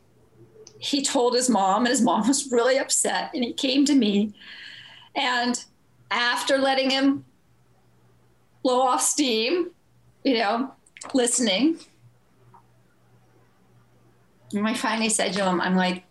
[0.78, 4.32] he told his mom and his mom was really upset and he came to me.
[5.16, 5.62] And
[6.12, 7.26] after letting him
[8.62, 9.72] blow off steam
[10.24, 10.72] you know
[11.14, 11.78] listening
[14.54, 16.04] and I finally said to him I'm like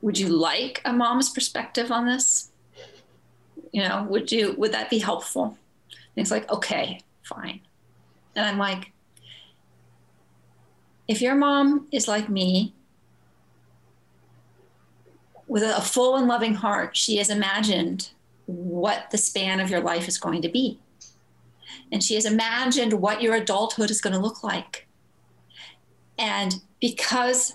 [0.00, 2.50] would you like a mom's perspective on this?
[3.72, 5.58] You know would you would that be helpful?
[5.90, 7.60] And he's like okay fine.
[8.34, 8.92] And I'm like,
[11.08, 12.74] if your mom is like me,
[15.46, 18.10] with a full and loving heart, she has imagined
[18.46, 20.78] what the span of your life is going to be.
[21.90, 24.86] And she has imagined what your adulthood is going to look like.
[26.18, 27.54] And because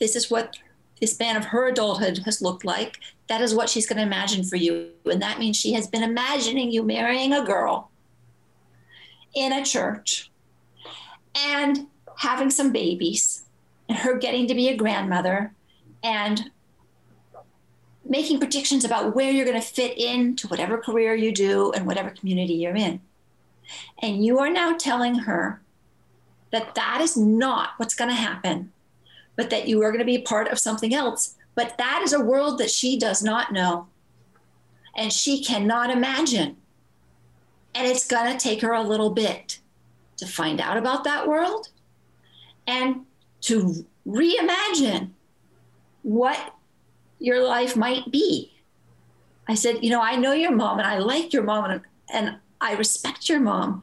[0.00, 0.56] this is what
[1.00, 4.42] the span of her adulthood has looked like, that is what she's going to imagine
[4.42, 4.90] for you.
[5.04, 7.90] And that means she has been imagining you marrying a girl
[9.34, 10.30] in a church
[11.36, 11.86] and
[12.18, 13.44] having some babies
[13.88, 15.54] and her getting to be a grandmother
[16.02, 16.50] and
[18.04, 21.86] making predictions about where you're going to fit in to whatever career you do and
[21.86, 23.00] whatever community you're in.
[24.02, 25.60] And you are now telling her
[26.50, 28.72] that that is not what's going to happen,
[29.36, 31.36] but that you are going to be part of something else.
[31.54, 33.86] But that is a world that she does not know
[34.96, 36.56] and she cannot imagine.
[37.76, 39.60] And it's going to take her a little bit
[40.16, 41.68] to find out about that world
[42.68, 43.06] and
[43.40, 45.10] to reimagine
[46.02, 46.54] what
[47.18, 48.52] your life might be.
[49.48, 51.80] I said, You know, I know your mom and I like your mom and,
[52.12, 53.82] and I respect your mom.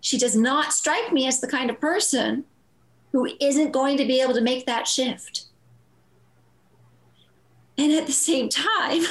[0.00, 2.44] She does not strike me as the kind of person
[3.12, 5.44] who isn't going to be able to make that shift.
[7.76, 9.02] And at the same time,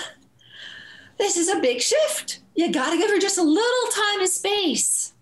[1.20, 2.39] this is a big shift.
[2.55, 5.14] You got to give her just a little time and space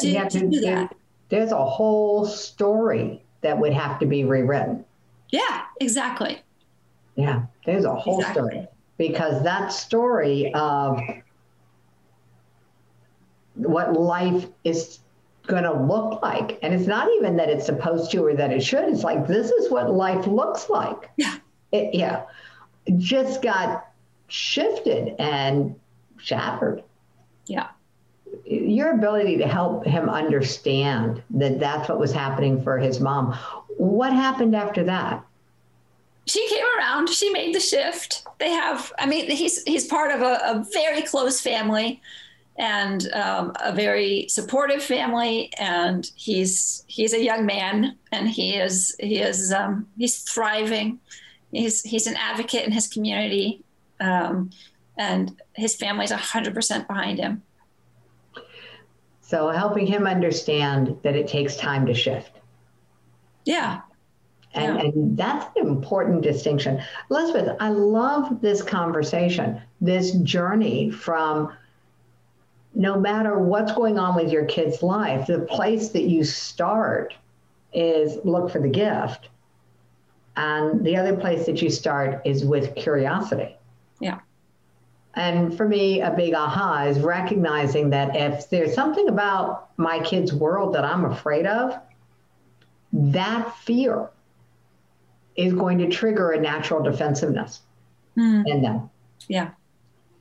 [0.00, 0.94] to, to do that.
[1.28, 4.84] There's a whole story that would have to be rewritten.
[5.30, 6.42] Yeah, exactly.
[7.16, 8.42] Yeah, there's a whole Exactly.
[8.50, 11.00] story because that story of
[13.54, 15.00] what life is
[15.46, 18.62] going to look like, and it's not even that it's supposed to or that it
[18.62, 18.84] should.
[18.88, 21.10] It's like this is what life looks like.
[21.16, 21.36] Yeah.
[21.72, 22.24] It, yeah,
[22.96, 23.88] just got
[24.28, 25.74] shifted and
[26.18, 26.82] shattered.
[27.46, 27.68] Yeah.
[28.44, 33.32] Your ability to help him understand that that's what was happening for his mom.
[33.76, 35.24] What happened after that?
[36.28, 37.08] she came around.
[37.08, 38.24] She made the shift.
[38.38, 42.00] They have i mean he's he's part of a, a very close family
[42.56, 45.52] and um, a very supportive family.
[45.58, 50.98] And he's he's a young man and he is he is um, he's thriving.
[51.52, 53.62] He's he's an advocate in his community
[54.00, 54.50] um,
[54.96, 57.42] and his family's 100% behind him
[59.28, 62.32] So helping him understand that it takes time to shift.
[63.44, 63.82] yeah
[64.54, 64.84] And, Yeah.
[64.84, 66.80] and that's an important distinction.
[67.10, 71.52] Elisabeth, I love this conversation, this journey from
[72.74, 77.12] no matter what's going on with your kid's life, the place that you start
[77.74, 79.28] is look for the gift.
[80.36, 83.57] And the other place that you start is with curiosity.
[85.18, 90.32] And for me, a big aha is recognizing that if there's something about my kid's
[90.32, 91.76] world that I'm afraid of,
[92.92, 94.10] that fear
[95.36, 97.62] is going to trigger a natural defensiveness
[98.14, 98.42] Hmm.
[98.46, 98.90] in them.
[99.28, 99.50] yeah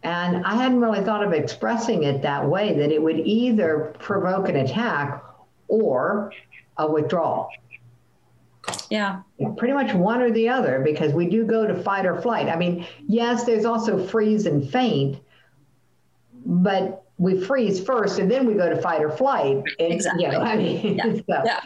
[0.04, 4.50] And I hadn't really thought of expressing it that way, that it would either provoke
[4.50, 5.24] an attack
[5.68, 6.32] or
[6.78, 7.50] a withdrawal.
[8.90, 9.22] Yeah
[9.58, 12.48] pretty much one or the other, because we do go to fight or flight.
[12.50, 15.20] I mean, yes, there's also freeze and faint,
[16.46, 19.58] but we freeze first and then we go to fight or flight.
[19.80, 20.26] And, Exactly.
[20.26, 21.14] You know, I mean, Yeah.
[21.14, 21.60] so, Yeah.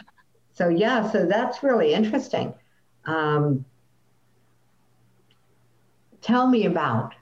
[0.52, 2.54] so yeah, so that's really interesting.
[3.04, 3.64] Um,
[6.20, 7.14] tell me about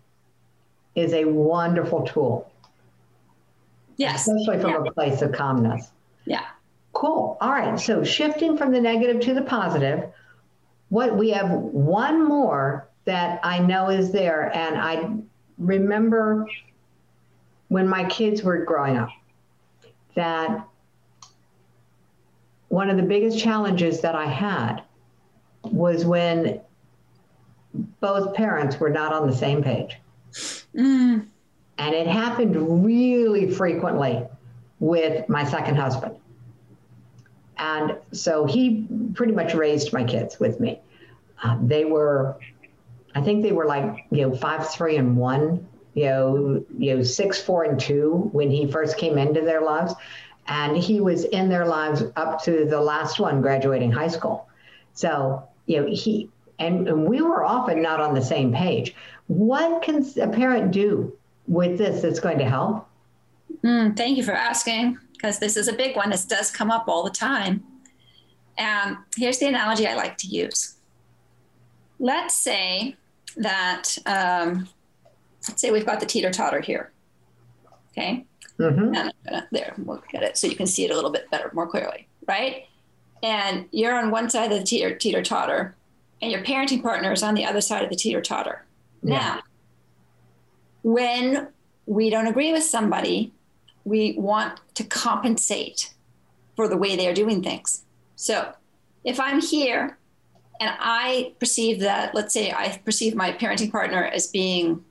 [0.94, 2.50] is a wonderful tool,
[3.96, 4.90] yes especially from Yeah.
[4.90, 5.90] a place of calmness.
[6.26, 6.44] yeah
[7.00, 7.38] Cool.
[7.40, 7.80] All right.
[7.80, 10.10] So shifting from the negative to the positive,
[10.90, 15.10] what we have one more that I know is there, and I
[15.56, 16.46] remember
[17.68, 19.08] when my kids were growing up
[20.14, 20.68] that
[22.68, 24.82] one of the biggest challenges that I had
[25.62, 26.60] was when
[28.00, 29.96] both parents were not on the same page.
[30.76, 31.28] Mm.
[31.78, 34.22] And it happened really frequently
[34.80, 36.16] with my second husband.
[37.60, 40.80] And so he pretty much raised my kids with me.
[41.42, 42.36] Uh, they were,
[43.14, 47.02] I think they were like, you know, five, three, and one, you know, you know,
[47.02, 49.92] six, four, and two when he first came into their lives.
[50.46, 54.48] And he was in their lives up to the last one graduating high school.
[54.94, 58.94] So, you know, he, and, and we were often not on the same page.
[59.26, 62.88] What can a parent do with this that's going to help?
[63.62, 66.10] Mm, thank you for asking, because this is a big one.
[66.10, 67.62] This does come up all the time.
[68.56, 70.76] And here's the analogy I like to use.
[71.98, 72.96] Let's say
[73.36, 74.68] that, um,
[75.46, 76.90] let's say we've got the teeter totter here.
[77.92, 78.24] Okay.
[78.58, 78.94] Mm-hmm.
[78.94, 81.30] And I'm gonna, there, we'll get it so you can see it a little bit
[81.30, 82.66] better, more clearly, right?
[83.22, 85.76] And you're on one side of the teeter, teeter totter,
[86.22, 88.64] and your parenting partner is on the other side of the teeter totter.
[89.02, 89.18] Yeah.
[89.18, 89.40] Now,
[90.82, 91.48] when
[91.84, 93.32] we don't agree with somebody,
[93.84, 95.92] we want to compensate
[96.56, 97.82] for the way they're doing things.
[98.16, 98.52] So
[99.04, 99.98] if I'm here
[100.60, 104.84] and I perceive that, let's say I perceive my parenting partner as being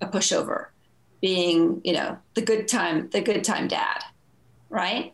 [0.00, 0.66] a pushover,
[1.20, 4.02] being, you know, the good time, the good time dad,
[4.70, 5.12] right?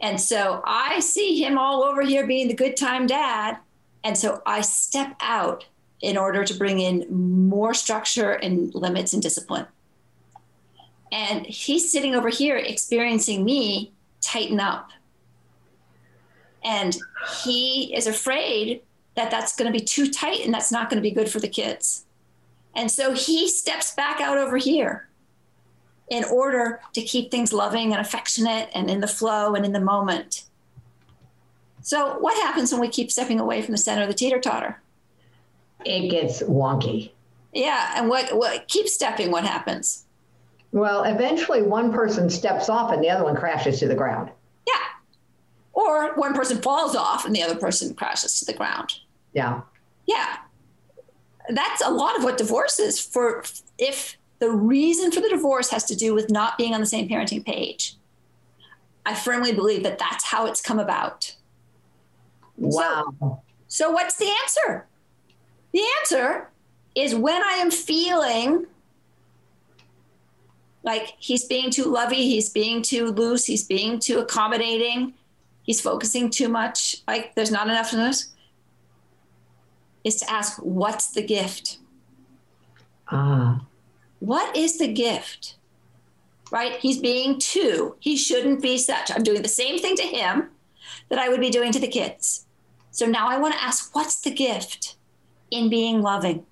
[0.00, 3.58] And so I see him all over here being the good time dad.
[4.04, 5.66] And so I step out
[6.00, 9.66] in order to bring in more structure and limits and discipline.
[11.10, 14.90] And he's sitting over here experiencing me tighten up.
[16.64, 16.96] And
[17.42, 18.82] he is afraid
[19.14, 21.40] that that's going to be too tight and that's not going to be good for
[21.40, 22.04] the kids.
[22.74, 25.08] And so he steps back out over here
[26.08, 29.80] in order to keep things loving and affectionate and in the flow and in the
[29.80, 30.44] moment.
[31.82, 34.80] So, what happens when we keep stepping away from the center of the teeter totter?
[35.84, 37.12] It gets wonky.
[37.52, 37.92] Yeah.
[37.96, 40.04] And what, what keep stepping, what happens?
[40.72, 44.30] Well, eventually one person steps off and the other one crashes to the ground.
[44.66, 44.74] Yeah.
[45.72, 48.92] Or one person falls off and the other person crashes to the ground.
[49.32, 49.62] Yeah.
[50.06, 50.36] Yeah.
[51.48, 53.44] That's a lot of what divorce is for
[53.78, 57.08] if the reason for the divorce has to do with not being on the same
[57.08, 57.96] parenting page.
[59.06, 61.34] I firmly believe that that's how it's come about.
[62.58, 63.14] Wow.
[63.18, 64.86] So, so what's the answer?
[65.72, 66.50] The answer
[66.94, 68.66] is when I am feeling
[70.82, 75.14] like he's being too lovey, he's being too loose, he's being too accommodating,
[75.62, 78.32] he's focusing too much, like there's not enough of this,
[80.04, 81.78] is to ask, what's the gift?
[83.10, 83.62] Ah.
[84.20, 85.56] What is the gift?
[86.50, 86.78] Right?
[86.80, 87.96] He's being too.
[88.00, 89.10] He shouldn't be such.
[89.10, 90.50] I'm doing the same thing to him
[91.10, 92.46] that I would be doing to the kids.
[92.90, 94.96] So now I want to ask, what's the gift
[95.50, 96.46] in being loving?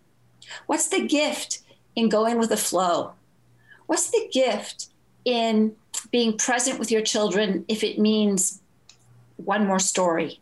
[0.66, 1.60] What's the gift
[1.96, 3.12] in going with the flow?
[3.86, 4.88] What's the gift
[5.24, 5.74] in
[6.10, 8.60] being present with your children if it means
[9.36, 10.40] one more story?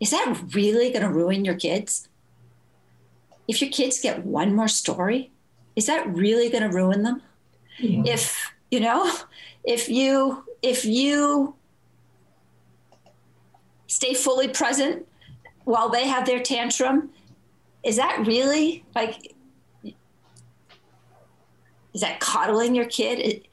[0.00, 2.08] Is that really going to ruin your kids?
[3.46, 5.30] If your kids get one more story,
[5.76, 7.22] is that really going to ruin them?
[7.78, 8.14] Yeah.
[8.14, 9.12] If, you know,
[9.64, 11.54] if you if you
[13.86, 15.06] stay fully present
[15.64, 17.10] while they have their tantrum,
[17.82, 19.34] is that really like
[21.94, 23.46] is that coddling your kid?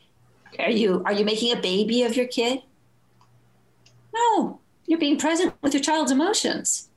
[0.60, 2.62] Are you are you making a baby of your kid?
[4.14, 6.90] No, you're being present with your child's emotions.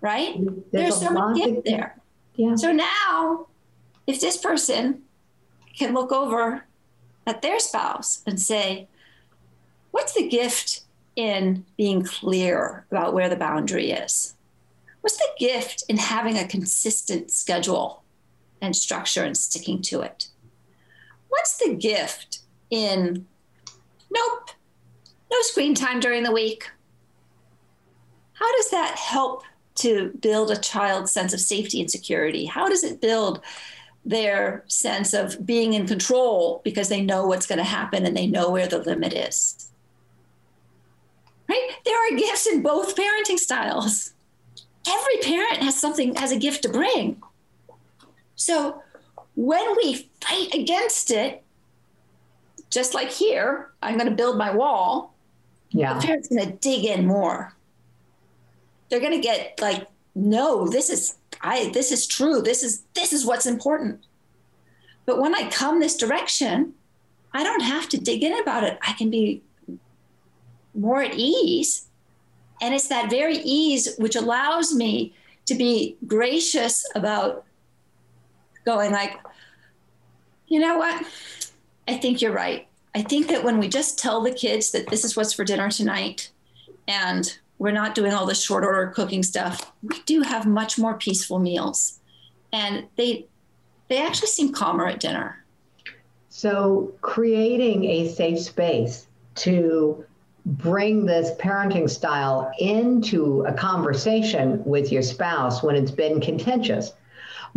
[0.00, 0.36] Right?
[0.72, 1.96] There's, There's so much gift there.
[2.36, 2.54] Yeah.
[2.54, 3.48] So now,
[4.06, 5.02] if this person
[5.76, 6.64] can look over
[7.26, 8.88] at their spouse and say,
[9.90, 10.82] What's the gift
[11.16, 14.36] in being clear about where the boundary is?
[15.00, 18.02] What's the gift in having a consistent schedule
[18.60, 20.28] and structure and sticking to it?
[21.28, 22.40] What's the gift
[22.70, 23.26] in
[24.10, 24.50] nope,
[25.30, 26.70] no screen time during the week?
[28.34, 29.42] How does that help
[29.76, 32.44] to build a child's sense of safety and security?
[32.46, 33.42] How does it build
[34.04, 38.26] their sense of being in control because they know what's going to happen and they
[38.26, 39.70] know where the limit is?
[41.48, 41.70] Right?
[41.84, 44.12] There are gifts in both parenting styles.
[44.86, 47.22] Every parent has something, has a gift to bring.
[48.38, 48.80] So
[49.34, 51.42] when we fight against it,
[52.70, 55.14] just like here, I'm going to build my wall.
[55.70, 55.94] Yeah.
[55.94, 57.54] The parent's going to dig in more.
[58.88, 61.70] They're going to get like, no, this is I.
[61.74, 62.40] This is true.
[62.40, 64.06] This is this is what's important.
[65.04, 66.74] But when I come this direction,
[67.32, 68.78] I don't have to dig in about it.
[68.82, 69.42] I can be
[70.74, 71.86] more at ease.
[72.60, 75.14] And it's that very ease which allows me
[75.46, 77.44] to be gracious about
[78.68, 79.18] going like,
[80.46, 81.02] you know what?
[81.88, 82.68] I think you're right.
[82.94, 85.70] I think that when we just tell the kids that this is what's for dinner
[85.70, 86.30] tonight
[86.86, 90.98] and we're not doing all the short order cooking stuff, we do have much more
[90.98, 91.98] peaceful meals.
[92.52, 93.24] And they
[93.88, 95.42] they actually seem calmer at dinner.
[96.28, 99.06] So creating a safe space
[99.36, 100.04] to
[100.44, 106.92] bring this parenting style into a conversation with your spouse when it's been contentious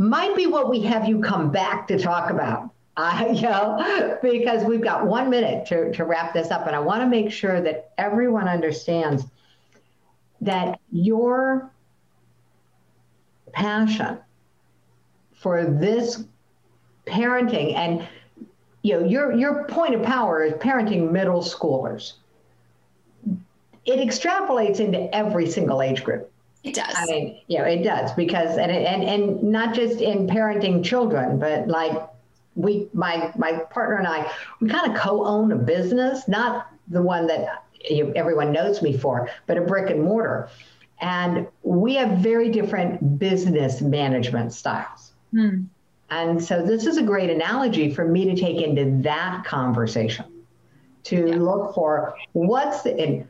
[0.01, 2.69] might be what we have you come back to talk about.
[3.33, 7.01] You know, because we've got one minute to, to wrap this up, and I want
[7.01, 9.25] to make sure that everyone understands
[10.41, 11.71] that your
[13.53, 14.19] passion
[15.33, 16.25] for this
[17.07, 18.07] parenting and
[18.83, 22.13] you know your your point of power is parenting middle schoolers
[23.85, 26.31] it extrapolates into every single age group
[26.63, 26.93] It does.
[26.95, 31.39] I mean, you know, it does because and and and not just in parenting children,
[31.39, 32.07] but like
[32.55, 37.27] we my my partner and I we kind of co-own a business, not the one
[37.27, 40.49] that you, everyone knows me for, but a brick and mortar.
[40.99, 45.13] And we have very different business management styles.
[45.31, 45.63] Hmm.
[46.11, 50.25] And so this is a great analogy for me to take into that conversation
[51.03, 51.35] to yeah.
[51.35, 53.27] look for what's the, and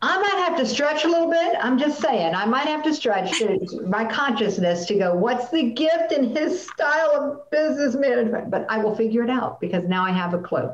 [0.00, 1.56] I might have to stretch a little bit.
[1.60, 5.70] I'm just saying, I might have to stretch to, my consciousness to go, what's the
[5.70, 8.50] gift in his style of business management?
[8.50, 10.70] But I will figure it out because now I have a clue.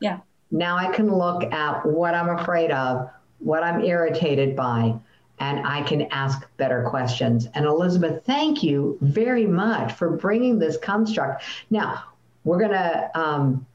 [0.00, 0.20] Yeah.
[0.50, 4.94] Now I can look at what I'm afraid of, what I'm irritated by,
[5.40, 7.46] and I can ask better questions.
[7.54, 11.44] And Elisabeth, thank you very much for bringing this construct.
[11.70, 12.04] Now,
[12.44, 13.66] we're going to um,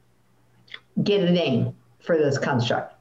[1.04, 2.93] get a name for this construct.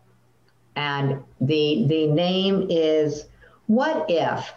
[0.77, 3.27] And the, the name is
[3.66, 4.53] What If?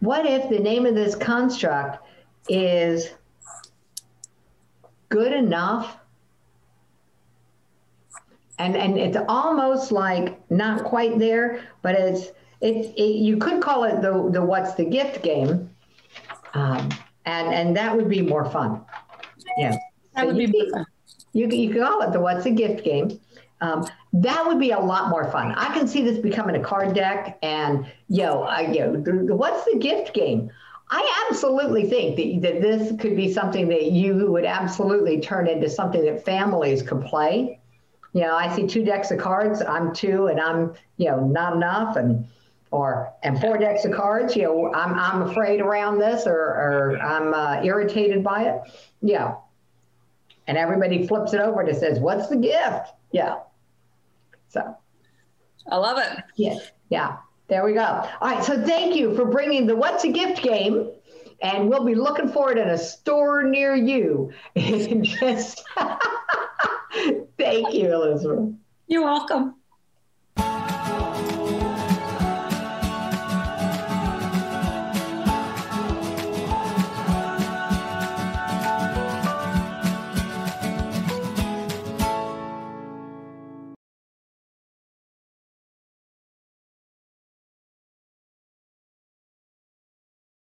[0.00, 2.04] What if the name of this construct
[2.48, 3.10] is
[5.10, 5.96] good enough
[8.62, 12.28] and and it's almost like not quite there, but it's
[12.60, 15.70] it's it, you could call it the the what's the gift game,
[16.54, 16.88] um,
[17.24, 18.80] and and that would be more fun.
[19.58, 19.76] Yeah,
[20.14, 20.86] that would be more fun.
[21.32, 23.18] You you could call it the what's a gift game.
[23.60, 25.52] Um, that would be a lot more fun.
[25.52, 28.92] I can see this becoming a card deck, and yo, I, yo,
[29.36, 30.50] what's the gift game?
[30.90, 35.70] I absolutely think that, that this could be something that you would absolutely turn into
[35.70, 37.60] something that families could play
[38.12, 41.54] you know, I see two decks of cards, I'm two and I'm, you know, not
[41.56, 42.26] enough and
[42.70, 46.98] or and four decks of cards, you know, I'm I'm afraid around this or or
[47.00, 48.60] I'm uh, irritated by it.
[49.00, 49.36] Yeah.
[50.46, 53.38] And everybody flips it over and says, "What's the gift?" Yeah.
[54.48, 54.76] So
[55.70, 56.22] I love it.
[56.36, 56.58] Yeah.
[56.88, 57.16] Yeah.
[57.48, 57.82] There we go.
[57.82, 58.42] All right.
[58.42, 60.90] So thank you for bringing the What's a Gift game.
[61.42, 64.32] And we'll be looking for it in a store near you.
[64.56, 65.64] just
[67.38, 68.54] Thank you, Elisabeth.
[68.86, 69.56] You're welcome.